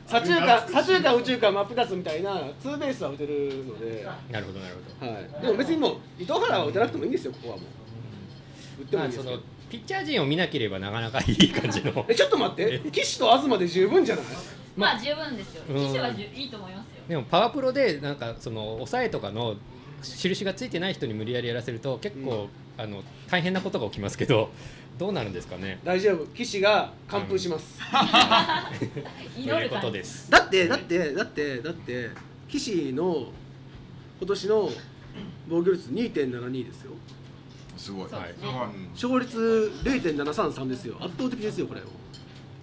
[0.06, 5.12] 左中間左中間宇宙間真っ二つみたいなツーベースは打てるので、はなるほどなるほど。
[5.12, 8.82] い、でも別にもう糸原は打てなくてもいいんですよここはもう。
[8.82, 9.60] 打ってもまあそのいいんですけど。
[9.70, 12.04] ピッチャー陣を見なければなかなかいい感じの。
[12.08, 12.80] えちょっと待って。
[12.90, 14.24] 岸と東で十分じゃない？
[14.76, 15.62] まあ十分ですよ。
[15.68, 15.86] うん。
[15.86, 17.02] 騎手はじゅいいと思いますよ。
[17.08, 19.56] でもパワープロでなんかその抑えとかの
[20.02, 22.48] 印がついてない人に無理やりやらせると結構、
[22.78, 24.50] あの大変なことが起きますけど
[24.98, 25.78] どうなるんですかね？
[25.84, 26.26] 大丈夫。
[26.28, 29.86] 岸が完封します、うこる感じ。
[29.86, 30.30] とです。
[30.30, 32.10] だってだってだってだって
[32.48, 33.26] 岸の
[34.18, 34.70] 今年の
[35.48, 36.92] 防御率2.72ですよ。
[37.76, 38.10] すごい。
[38.10, 38.22] はい。
[38.28, 38.34] ね
[38.94, 40.96] 勝率0.733ですよ。
[41.00, 41.80] 圧倒的ですよこれ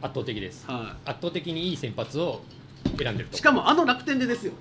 [0.02, 0.66] 圧倒的です。
[0.68, 2.42] は圧倒的にいい先発を
[2.98, 3.36] 選んでると。
[3.36, 4.54] いしかもあの楽天でですよ。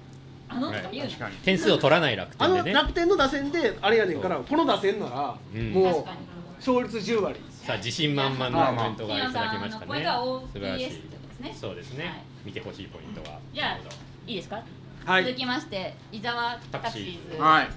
[0.49, 1.11] あのとか言うの
[1.45, 2.75] 点数を取らない楽あの天でね。
[2.75, 5.73] 楽天の打線であれやねんからこの打線ならうん。
[5.73, 6.19] もう確かに。
[6.59, 7.41] 勝率10割。
[7.51, 9.87] さあ自信満々のコメントがいただきましたね。
[9.87, 10.91] これが素晴らしい
[11.55, 12.23] そうですね、はい。
[12.47, 13.39] 見てほしいポイントは。
[13.53, 13.79] じゃあ
[14.27, 14.63] いいですか、
[15.05, 15.25] はい。
[15.25, 17.69] 続きまして伊沢タクシーズはい。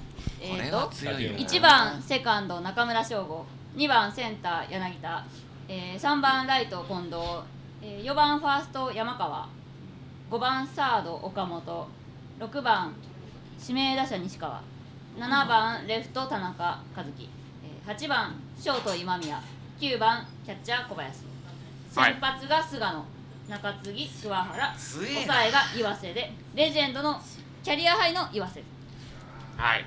[0.42, 3.46] えー、と強いよ1番セカンド中村翔吾。
[3.76, 5.24] 2番センター柳田、
[5.72, 7.16] えー、3番ライト近藤、
[7.80, 9.48] えー、4番ファースト山川
[10.32, 11.88] 5番サード岡本
[12.40, 12.96] 6番
[13.62, 14.64] 指名打者西川
[15.16, 17.30] 7番レフト田中和樹、
[17.64, 19.40] えー、8番ショート今宮
[19.80, 21.20] 9番キャッチャー小林。
[21.92, 23.06] 先発が菅野
[23.48, 27.22] 中継ぎ桑原抑えが岩瀬でレジェンドの
[27.64, 28.64] キャリアハイの岩瀬。
[29.56, 29.86] はい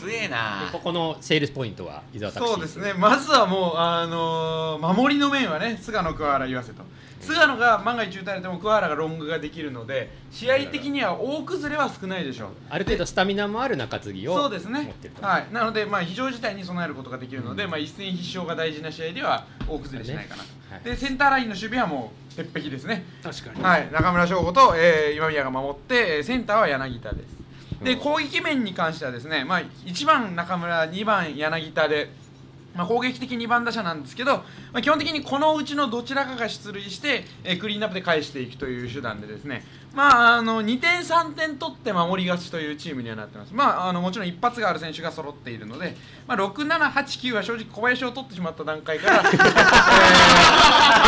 [0.00, 0.68] 強えな。
[0.72, 2.94] ここのセールスポイントは伊沢そうですね。
[2.94, 6.82] まずはもう、あのー守りの面はね菅野桑原言わせと
[7.20, 12.48] 菅野が万が一打たれても桑原がロングができるので試合的には大崩れは少ないでしょう。
[12.70, 14.94] ある程度スタミナもある中継ぎをそうですね。
[15.20, 20.84] はい、なので、まあ、非常事態に備えることができるので、まあ、一戦必勝が大事な試合では大崩れしないかなと、はい。
[20.84, 23.62] でセンターラインの守備はもう鉄壁ですね、確かに。
[23.62, 27.37] はい、中村翔吾と、えー今宮が守ってえーセンターは柳田です
[27.82, 27.98] でうん。
[27.98, 32.10] 攻撃面に関してはですね、まあ、1番中村2番柳田で、
[32.74, 39.64] まあ、攻撃的2番打者なんですけど、まあ、基本的にこのうちのどちらかが出塁して、えークリーンアップで返していくという手段でですね、
[39.94, 50.48] まあ、あの2点3点取って守り勝ちというチームにはなってます、まあ、あのもちろん一発がある選手が揃っているので、まあ、6、7、8、9は正直小林を取ってしまった段階から、 えー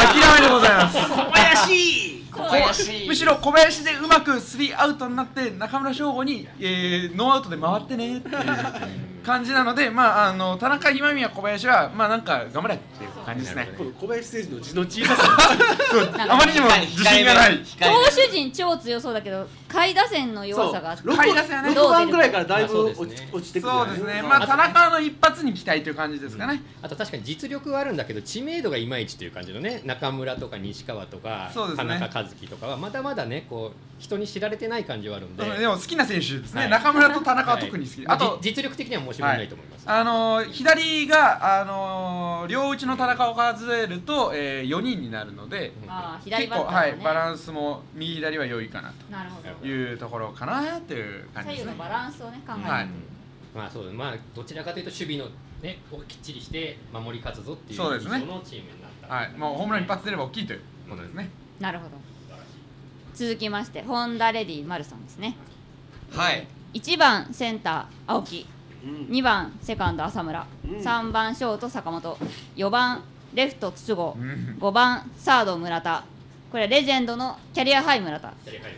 [0.01, 0.97] 諦めでございます。
[0.99, 2.25] 小林。
[2.33, 3.07] 小林。
[3.07, 8.35] むしろ小林でうまくスリーアウトになって中村翔吾に、えーノーアウトで回ってねっていう
[9.25, 13.69] 感じなので、まあ、あの田中今宮小林は、まあ、なんか頑張れっていう感じですね。
[13.77, 15.25] この小林誠司の字の小ささ。
[16.33, 17.59] あまりにも自信がない。
[17.59, 17.65] 投
[18.15, 21.71] 手陣超強そうだけど下位打線の弱さがそう下位打線はね。
[21.71, 26.61] 6番ぐらいからだいぶ落ち,、落ちてくるそうですね、まあ、田中の一発に期待という感じですかね。
[26.83, 31.89] あと確かに実力はあるんだけど知名度がいまいちという感じのね中村とか西川とか、そうですね。
[31.95, 36.71] 田中和樹とかはまだまだねこう人に知られてない感じはあるんで、でも好きな選手ですね、はい。
[36.71, 49.49] 中村と田中は特に好き、はいあとじ実力的には申し分ないと思います、あのー左が、あのー両打ちの田中を数えると、えー、4人になるので、ああ左結構、はい、バランスも右左は良いかななるほど。
[49.55, 51.67] というところかなっていう感じですね。
[51.67, 52.89] 左右のバランスをね考えて、はい。
[53.55, 53.95] まあそうです。
[53.95, 55.27] まあどちらかというと守備の
[55.63, 58.19] ねをきっちりして守り勝つぞっていうそうですね。
[58.21, 59.15] のチームになった。
[59.15, 61.31] はい、もうホームラン一発出れば大きいということですね。
[61.59, 61.91] なるほど。
[63.15, 65.37] 続きましてホンダレディ丸さんですね。
[66.11, 66.47] はい。
[66.75, 68.47] 1番センター青木。
[68.85, 68.91] うん。
[69.15, 70.47] 2番セカンド浅村。
[70.65, 70.71] うん。
[70.79, 72.17] 3番ショート坂本。
[72.57, 73.03] 4番
[73.35, 74.03] レフト筒香。
[74.03, 74.57] うん。
[74.61, 76.05] 5番サード村田
[76.51, 78.33] これレジェンドのキャリアハイ村田。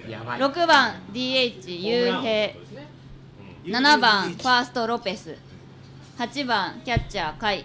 [0.09, 0.41] やばい。
[0.41, 2.53] 6番 DH 雄平。
[3.65, 5.35] 7番ファーストロペス。
[6.19, 7.65] 8番キャッチャー甲斐。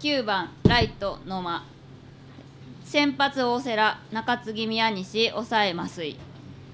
[0.00, 1.64] 9番ライト野間。
[2.84, 6.16] 先発大瀬良中継ぎ宮西抑え増井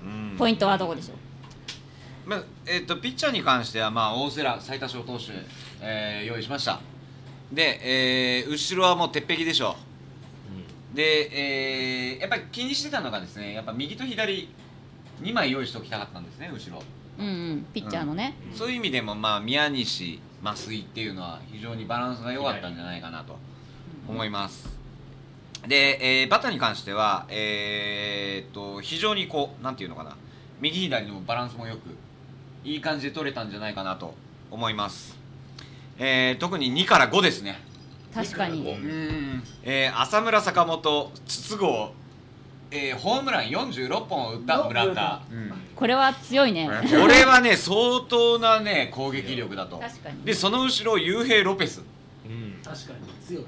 [0.03, 0.37] うん。
[0.39, 1.15] ポイントはどこでしょ
[2.27, 2.31] う？
[2.31, 5.33] まあえっとピッチャーに関しては、まあ、大瀬良最多勝投手、
[5.81, 6.81] えー用意しました。
[7.53, 9.88] で、えー後ろはもう鉄壁でしょう
[10.95, 14.49] で、えーやっぱり気にしてたのがですねやっぱ右と左
[15.23, 16.83] 2枚用意しておきたかったんですね後ろ。
[17.19, 23.37] うんうんピッチャーのね、そういう意味でも、まあ、宮西増井っていうのは非常にバランスが良かったんじゃないかなと
[24.07, 24.79] 思います。
[25.67, 30.17] で、えーバッターに関しては、えーっと非常にこうなんていうのかな
[30.61, 31.97] 右左のバランスもよく
[32.65, 34.15] いい感じで取れたんじゃないかなと
[34.51, 35.17] 思います、
[35.99, 37.61] えー特に2から5ですね、
[38.15, 38.73] 確かに。
[38.73, 38.77] う。
[38.77, 39.43] ん。
[39.63, 41.91] えー浅村坂本筒香、
[42.71, 45.23] えーホームラン46本を打った村田。
[45.31, 45.53] うん。
[45.75, 46.69] これは強いね。
[46.69, 49.79] これはね相当なね攻撃力だと。
[49.79, 50.25] 確かに。
[50.25, 51.83] でその後ろ雄平ロペス。
[52.27, 52.61] うん。
[52.65, 53.45] 確かに強い。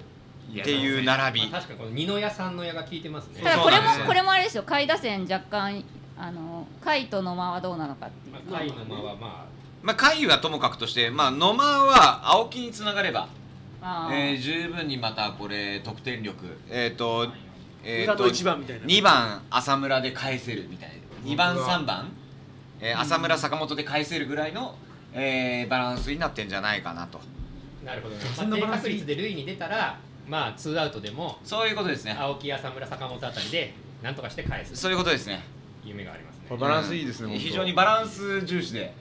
[0.61, 1.51] っていう並び。
[1.51, 3.41] まあ確かにこの二の矢三の矢が効いてますね。
[3.43, 4.07] ただこれもそうなんですよ。
[4.07, 4.63] これもあれですよ。
[4.65, 5.85] 下位打線若干
[6.19, 8.51] あの下位と野間はどうなのかっていう。
[8.51, 9.47] まあ、甲斐の間はま
[9.83, 13.29] まあ下位はともかくとして、まあ、野間は青木につながれば、
[13.83, 16.47] えー十分にまたこれ得点力。
[16.71, 17.29] えっ、と,、
[17.83, 18.87] えー、と一番みたいな。
[18.87, 20.91] 2番浅村で返せるみたい
[21.25, 21.31] な。
[21.31, 22.13] 2番3番、
[22.81, 24.75] えー浅村坂本で返せるぐらいの、
[25.13, 27.21] えーバランスになってんじゃないかなと。
[27.83, 28.21] あなるほどね。
[28.35, 28.89] そんな低バランス。
[28.91, 32.17] いい確率で塁に出たらまあツーアウトでもそういうことですね。
[32.19, 34.77] 青木浅村坂本あたりでなんとかして返す。
[34.77, 35.43] そういうことですね。
[35.85, 36.57] 夢がありますね。
[36.57, 37.33] バランスいいですね。
[37.33, 37.39] うん。
[37.39, 38.93] 非常にバランス重視で、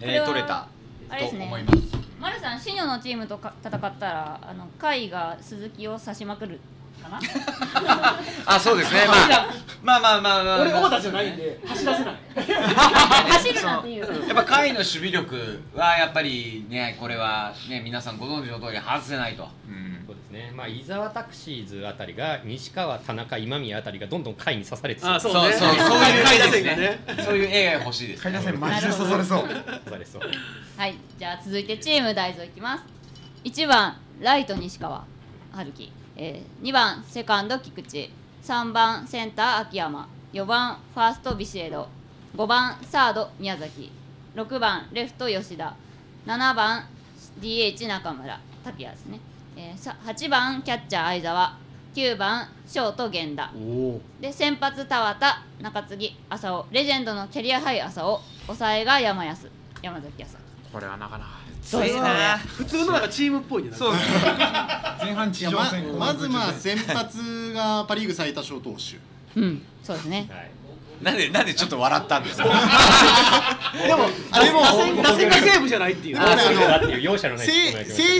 [0.00, 0.68] えー取れた
[1.08, 1.87] と思います
[2.20, 6.58] 丸さんシニョのチームとか戦ったらあの甲斐が鈴木を刺しまくる
[7.02, 7.20] かな？
[8.46, 9.06] あそうですね。
[9.82, 12.14] まあまあまあまあまあ、俺王田じゃないんで走らせない。
[13.30, 14.04] 走るなっていう。
[14.28, 19.48] やっぱ甲斐の守備力はやっぱりねこれはね皆さんご存知の通り外せないと。
[19.68, 19.97] うん。
[20.28, 20.52] ですね。
[20.54, 25.56] まあ伊沢タクシーズあたりが西川田中今宮あたりがどんどん下位に刺されてあそそうね。
[25.56, 26.76] そうそういう回ですね。
[26.76, 26.98] ね。
[27.24, 29.48] そういう AI が欲しいです下位打線マジで刺されそう。
[29.48, 29.54] 刺
[29.90, 30.22] されそう。
[30.76, 32.84] はいじゃあ続いてチーム大蔵いきます。
[33.44, 35.04] 1番ライト西川
[35.52, 38.10] 春樹、えー、2番セカンド菊池。
[38.44, 40.08] 3番センター秋山。
[40.32, 41.88] 4番ファーストビシエド。
[42.36, 43.90] 5番サード宮崎。
[44.34, 45.74] 6番レフト吉田。
[46.26, 46.84] 7番
[47.40, 48.38] DH 中村。
[48.64, 49.18] 拓也ですね、
[49.60, 51.56] えーさ8番キャッチャー相澤
[51.92, 53.50] 9番ショート源田。
[54.20, 55.36] で先発田畑。
[55.60, 56.66] 中継ぎ浅尾。
[56.70, 58.20] レジェンドのキャリアハイ浅尾。
[58.46, 59.50] 抑えが山安。
[59.82, 60.36] 山崎康
[60.72, 61.30] これはなかなか。
[61.72, 64.18] どうですか普通のなんかチームっぽいねそうですね。
[65.02, 65.98] 前半地上戦。
[65.98, 69.40] まずまあ先発がパ・リーグ最多勝投手。
[69.40, 69.62] うん。
[69.82, 70.28] そうですね。
[70.30, 70.50] はい
[71.02, 72.44] なんでなんでちょっと笑ったんですか？
[73.86, 76.18] でもあでも打線打線がセーブじゃないっていう。
[76.18, 77.52] あのない成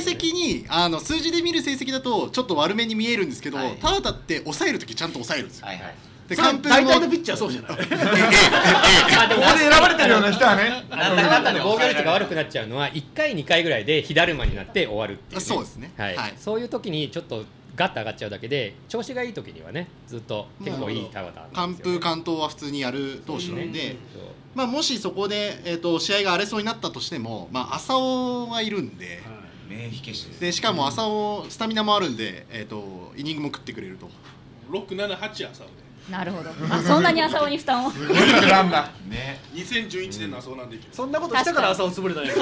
[0.01, 3.77] 績にあの数字で見る成績だとちょっと悪めに見えるんですけど、はい。
[3.81, 5.67] タータって抑える時ちゃんと抑えるんですよ。
[5.67, 5.95] はいはい。
[6.29, 7.73] で完封も大体のピッチャーそうじゃない。
[9.19, 10.85] あでもここで選ばれてるような人はね。
[10.91, 15.91] なんだかんだで防御率が悪くなっちゃうのは1回2回ぐらいで火だるまになって終わるっていう、ね、あそうですね。
[15.97, 16.17] はい。
[16.17, 16.35] はい。
[16.39, 17.45] そういう時にちょっと
[17.79, 24.23] ガッと上がっちゃうだけで調子がいい時にはねずっと結構いいタワタ完封完投は普通にやる投手なんで、そう
[24.55, 29.21] まあ、もしそこで、えー、と試合が荒れそうになったとしても、まあ、浅尾がいるんで
[29.71, 34.09] 名火消しでしかも浅尾スタミナもあるんで、えー、とイニングも食ってくれると。
[34.71, 35.67] 678朝尾。
[35.69, 35.73] で
[36.11, 36.51] なるほど。
[36.71, 37.93] あそんなに浅尾に負担を？
[38.51, 38.91] ランだ。
[39.09, 39.41] ね。
[39.55, 40.91] 2011年の朝尾なんでいける。
[40.95, 42.39] そんなことしたから朝を潰れない間違い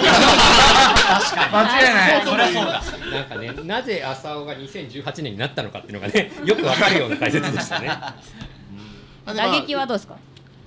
[1.94, 2.26] ない。
[2.26, 2.82] そりゃそうだ。
[3.10, 7.90] なんかねなぜ浅尾が2018年になったのかっていうのがね よくわかるような解説でしたね。
[9.26, 10.16] 打撃はどうですか？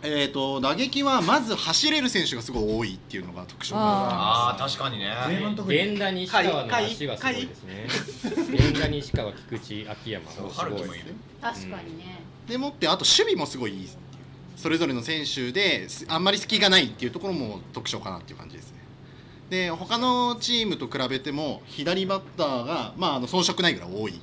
[0.02, 5.14] えー、と打撃はまず走れる選手がすごい多いっていうのが特徴あああ確かにね。
[5.28, 5.62] 源
[5.98, 7.86] 田西川の足がすごいですね。
[8.50, 10.48] 源田西川菊池秋山もすご
[10.78, 10.82] い
[11.42, 13.90] 確かにねでもってあと守備もすごいいい
[14.56, 18.80] それぞれの選手ですあんまり隙がないっていうところも特徴かなっていう感じですね。
[19.50, 24.20] で他のチームと比べても左バッターが、まあ、あの遜色ないぐらい多い。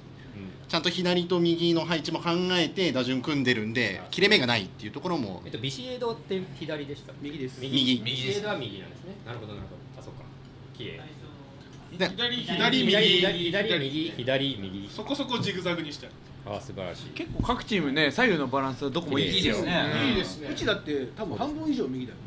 [0.68, 5.40] ちゃんと左と右の配置も考えて打順組んでるんで切れ目がないっていうところも。
[5.44, 7.38] えっとビシエドって左でした右。
[7.38, 7.72] です右。
[7.72, 9.14] 右ビシエドは右なんですね。
[9.24, 10.00] なるほどなるほど。
[10.00, 10.22] あそっか。
[10.76, 11.00] 綺麗
[11.96, 12.90] で左左右。
[12.90, 14.14] 左左右。
[14.16, 14.90] 左右。
[14.90, 16.06] そこそこジグザグにして。
[16.06, 16.14] ある
[16.46, 17.10] あ素晴らしい。
[17.10, 20.08] 結構各チームね左右のバランスはどこもいいですよね。
[20.08, 20.48] いいですね。
[20.50, 21.36] うちだって多分。
[21.36, 22.18] 半分以上右だよ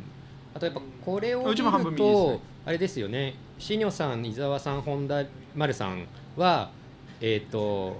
[0.54, 3.36] あとやっぱこれを見うちも半分るとあれですよね。
[3.58, 5.24] シニョさん伊沢さん本田
[5.56, 6.06] 丸さん
[6.36, 6.72] は
[7.22, 8.00] えっ、と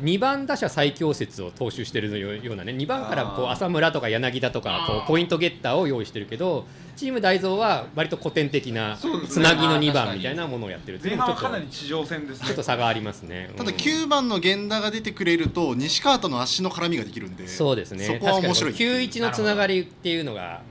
[0.00, 6.66] 2番打者最強説を踏襲してるようなね2番からこう浅村とか柳田とかこうポイントゲッターを用意してるけど
[6.96, 12.46] チーム大蔵は割と古典的なつなぎの2あー確かに番みたいなものをやってる前半はかなり地上戦ですね。
[12.46, 13.50] ちょっと差がありますね。
[13.56, 13.76] ただうん。
[13.76, 18.04] 9番の源田が出てくれると西川との足の絡みができるんでそうですね。
[18.04, 20.62] そこは面白い確かにこの91のつながりっていうのが、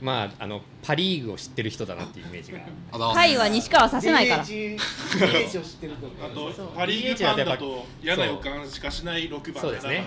[0.00, 2.58] まああのパリーグを知ってる人だなっていうイメージが。
[2.92, 4.44] あだ回は西川させないから。
[4.44, 10.06] DH, DH を知ってるとあとパ・リーグファンだと嫌な予感しかしない6番そうですね。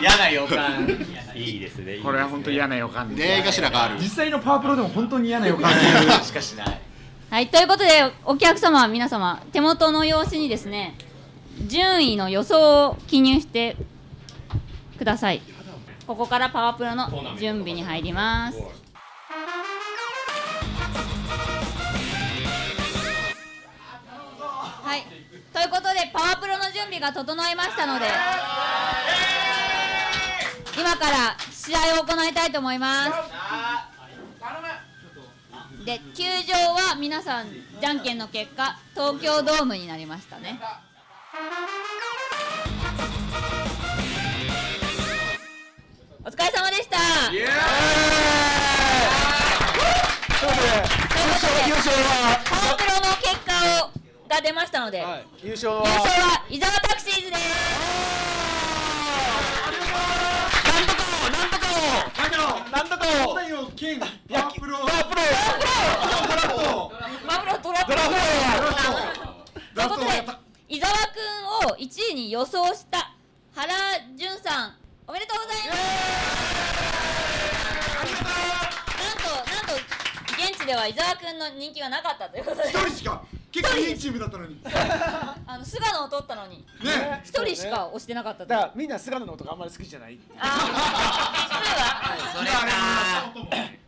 [0.00, 0.86] 嫌な予感。
[1.34, 1.98] いいですね。
[2.02, 3.96] これは本当嫌な予感で頭がある。
[3.98, 5.72] 実際のパワープロでも本当に嫌な予感。
[6.22, 6.80] しかしない
[7.28, 7.88] はい、ということで
[8.24, 10.94] お客様皆様手元の用紙にですね
[11.66, 13.76] 順位の予想を記入して
[14.96, 15.42] ください
[16.06, 18.60] ここからパワープロの準備に入ります。
[24.84, 25.02] はい。
[25.52, 28.06] ということでパワープロの準備が整いましたので
[30.78, 33.12] 今から試合を行いたいと思います。
[35.84, 37.46] で球場は皆さん
[37.80, 40.58] じゃんけんの結果東京ドームになりましたね
[46.26, 46.98] お疲れ様でした。
[47.32, 47.46] イエーイ。
[50.40, 52.42] ということで優勝は。
[52.44, 53.54] パワープロの結果
[53.86, 53.94] を
[54.28, 55.26] が出ましたので、はい。
[55.44, 55.84] 優勝は。
[55.86, 57.40] 優勝は伊沢タクシーズです
[62.72, 63.34] なんとかを。
[63.36, 65.14] だよ剣パワワープロパワープ
[66.58, 66.90] ロ
[67.24, 67.92] マグロトラップ
[69.76, 70.98] ドラフトということで伊沢く
[71.68, 71.76] んを。
[71.76, 73.12] 1位に予想した
[73.54, 73.72] 原
[74.16, 74.74] 潤さん
[75.08, 75.78] おめでとうございます。
[78.98, 79.74] なんとなんと
[80.34, 82.68] 現地では伊沢くんの人気がなかったということで。
[82.70, 83.22] 一人しか
[83.52, 84.60] 結構いいチームだったのに。
[84.66, 86.66] あの菅野を取ったのに。
[86.82, 87.22] ね。
[87.24, 90.18] 一人しか押してなかったとだからみんな菅野の音があんまり好きじゃない。
[90.40, 91.46] あ
[92.34, 92.56] それか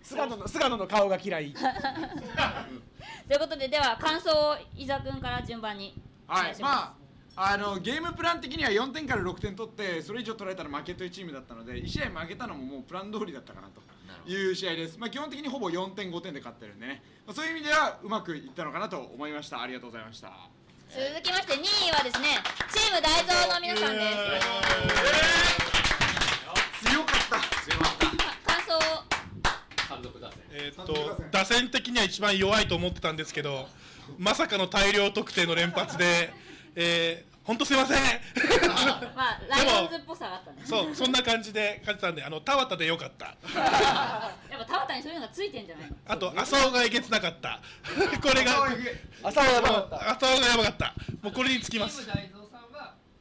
[0.01, 1.53] 菅野の菅野の顔が嫌い。
[1.53, 1.59] ー
[3.27, 7.08] ということででは感想を伊沢くんから順番にお願はいいします、まあ
[7.41, 13.81] あのゲームプラン的には4点から6点取ってそれ以上取られたら負けというチームだったので1試合負けたのももうプラン通りだったかなと
[14.29, 19.63] いう試合です、まあ、基本的にほぼ4点5点で勝ってるんでね、まあ、そういう意味ではうまくいったのかなと思いました。
[19.63, 20.33] ありがとうございました。
[20.91, 22.43] 続きまして2位はですね
[22.73, 24.01] チーム大蔵の皆さんで
[26.81, 26.89] す。
[26.91, 27.37] 強かった。
[28.53, 28.81] 感想を
[29.89, 30.41] 単独打線。
[30.51, 33.69] えーっと打線的には一番弱いと思ってたんですけど
[34.19, 36.33] まさかの大量得点の連発で、
[36.75, 37.97] えー、本当すいません。
[39.17, 40.61] まあライオンズっぽさがあったね。
[40.67, 43.25] そうそんな感じで勝てたんであの田畑でよかった。
[44.53, 45.97] やっぱ田畑にそういうのがついてんじゃないの？
[46.07, 47.59] あと浅尾がえげつなかった。
[48.21, 48.69] これが
[49.23, 50.11] 朝はやばかった。
[50.11, 50.95] 浅尾がやばかった。
[51.23, 52.07] もうこれにつきます。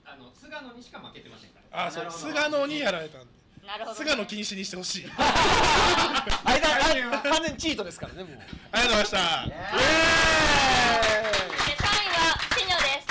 [0.04, 1.86] あの菅野にしか負けてませんから。
[1.86, 3.28] あそう菅野にやられたんで。
[3.66, 5.06] なるほど、菅野禁止にしてほしい。
[5.18, 6.68] あれだ
[7.22, 8.40] 完全にチートですからねもう。
[8.74, 9.80] ありがとうございましたで3位
[12.10, 13.08] はシニョです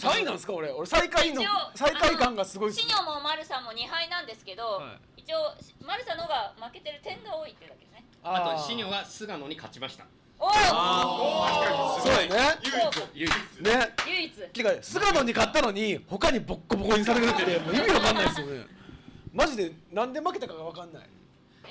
[0.00, 0.70] 3位なんですか俺。
[0.70, 1.42] 俺最下位の
[1.74, 2.80] 最下位感がすごいっす。
[2.80, 5.54] シニョもマルさんも2敗なんですけど、は一応
[5.86, 8.04] マルさんの方が負けてる点が多いっていうだけですね。
[8.22, 10.06] あとシニョは菅野に勝ちました。
[10.38, 10.50] おお
[12.00, 12.58] そうだね。
[13.12, 13.32] 唯一。
[13.62, 13.94] ね。
[14.06, 14.32] 唯一。
[14.32, 18.64] てか菅野に勝ったのに他にボッコボコにされるってもう意味わかんないですよね。
[19.34, 21.02] マジでなんで負けたかがわかんない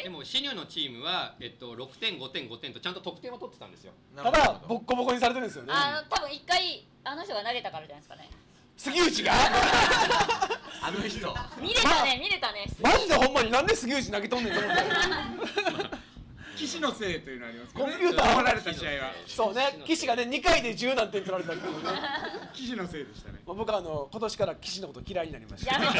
[0.03, 3.93] でもシニョのチームはえっと6点5点5点とちゃんと得点を取ってたんですよ。
[4.15, 5.73] ただボッコボコにされてるんですよね。
[5.73, 8.29] あの多分一回あの人が投げたからじゃないですかね。
[8.77, 9.33] 杉内が？
[10.81, 11.35] あの人。
[11.61, 12.65] 見れたね見れたね。
[12.81, 15.99] マジでほんまになんで杉内投げとんねんと思って。
[16.55, 18.53] 岸のせいというのありますコンピューター取ら。
[18.53, 19.13] れた試合は。
[19.25, 19.79] そうね。
[19.85, 21.89] 岸がね2回で10何点取られたっていうね
[22.53, 23.39] 岸のせいでしたね。
[23.45, 25.73] まあ僕はあの今年から岸のこと嫌いになりました。
[25.73, 25.93] やめて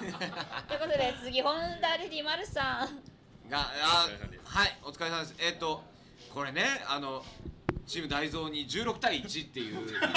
[0.00, 3.50] ということで次ホンダレディマルさん。
[3.50, 4.08] があ
[4.44, 5.34] はいお疲れ様です。
[5.38, 5.82] えっ、と
[6.34, 7.22] これねあの
[7.86, 9.76] チーム大蔵に16対1っていう。
[9.76, 10.08] 負け方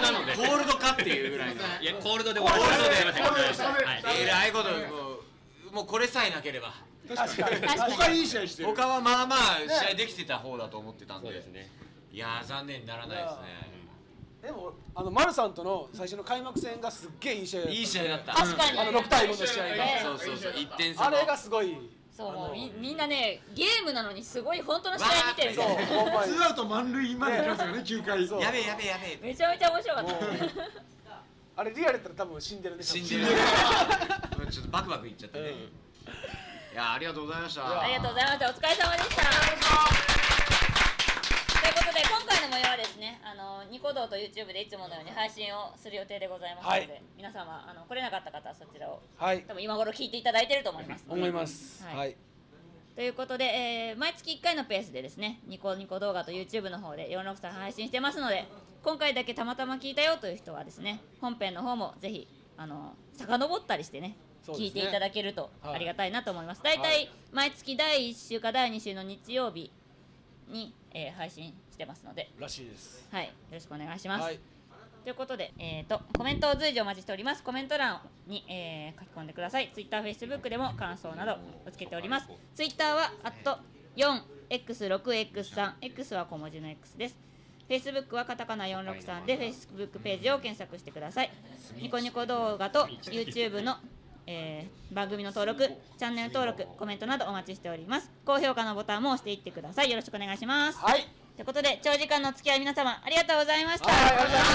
[0.00, 0.34] がなので。
[0.34, 1.62] コールドかっていうぐらいの。
[1.80, 4.76] いやコールドで終わりえらいことも
[5.72, 6.74] うもうこれさえなければ。
[7.08, 7.92] 確かに。
[7.96, 8.68] 他いい試合してる。
[8.68, 11.28] 他はまあまあ試合できてた方だと思ってたんで。
[11.28, 11.70] そうですね。
[12.12, 13.79] いやー残念にならないですね
[14.42, 17.72] でもあの丸さんとの最初の開幕戦がすっげえいい試合だった。
[17.72, 18.32] いい試合だった。
[18.34, 18.78] 確かに。
[18.78, 19.76] あの6対5の試合が。
[19.76, 20.52] ねそうそうそう。
[20.52, 21.06] 1点差。
[21.06, 21.76] あのれがすごい。
[22.16, 25.54] そうみみんなねゲームなのにすごい本当の試合見てる。
[25.54, 28.26] そうツーアウト満塁まで来ましたよね9回。
[28.26, 28.40] そう。
[28.40, 29.18] やべえやべえやべえ。
[29.22, 30.12] めちゃめちゃ面白かった。
[31.56, 33.26] あれリアルやったら多分死んでるね死んでる。
[34.50, 37.80] ちょっとバクバクいっちゃってね、いやーありがとうございました。
[37.82, 38.50] ありがとうございました。
[38.50, 39.16] お疲れ様でし
[40.14, 40.19] た
[41.80, 47.02] ことで今回の模様はですねあのニコ動と YouTube でいつものように配信をする予定でございますので、はい。
[47.16, 49.42] 皆様あの来れなかった方はそちらをはい。
[49.48, 51.82] 多分今頃聞いていただいてると思います思います。
[51.84, 51.96] はい。
[51.96, 52.16] はい。
[52.94, 58.46] ということで、えー毎月1回のペースでですねニコニコ動画と YouTube の方で463配信してますので
[58.82, 64.16] 今回だけたまたま聞いたよという人はですね本編の方もぜひあの遡ったりしてねね。
[64.46, 65.74] 聞いていただけるとはい。
[65.76, 69.70] ありがたいなと思います、大体毎月第1週か第2週の日曜日
[70.48, 72.30] に、えー配信してますので。
[72.38, 73.08] らしいです。
[73.10, 73.26] はい。
[73.26, 74.38] よろしくお願いします、はい。
[75.02, 77.42] ということで、えー、とコメントを随時お待ちしております。
[77.42, 79.70] コメント欄に、えー書き込んでください。
[79.74, 82.28] Twitter、Facebook でも感想などをつけております。
[82.54, 83.10] Twitter は
[83.96, 87.16] 4x6x3 X は小文字の X です。
[87.68, 91.30] Facebook はカタカナ463で Facebook ページを検索してください。
[91.76, 93.76] ニコニコ動画と YouTube の、
[94.26, 98.10] えー番組の登録チャンネル登録コメントなどお待ちしております。
[98.26, 99.90] 高評価のボタンも押していってください。
[99.90, 100.78] よろしくお願いします。
[100.78, 104.52] はいということで長時間のお付き合い皆様ありがとうございました、ありがとうございまし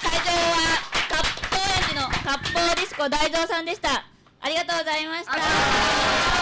[0.00, 0.78] た会場は
[1.10, 1.58] 割烹
[1.90, 4.06] 味の割烹ディスコ大蔵さんでした。
[4.40, 6.37] ありがとうございました。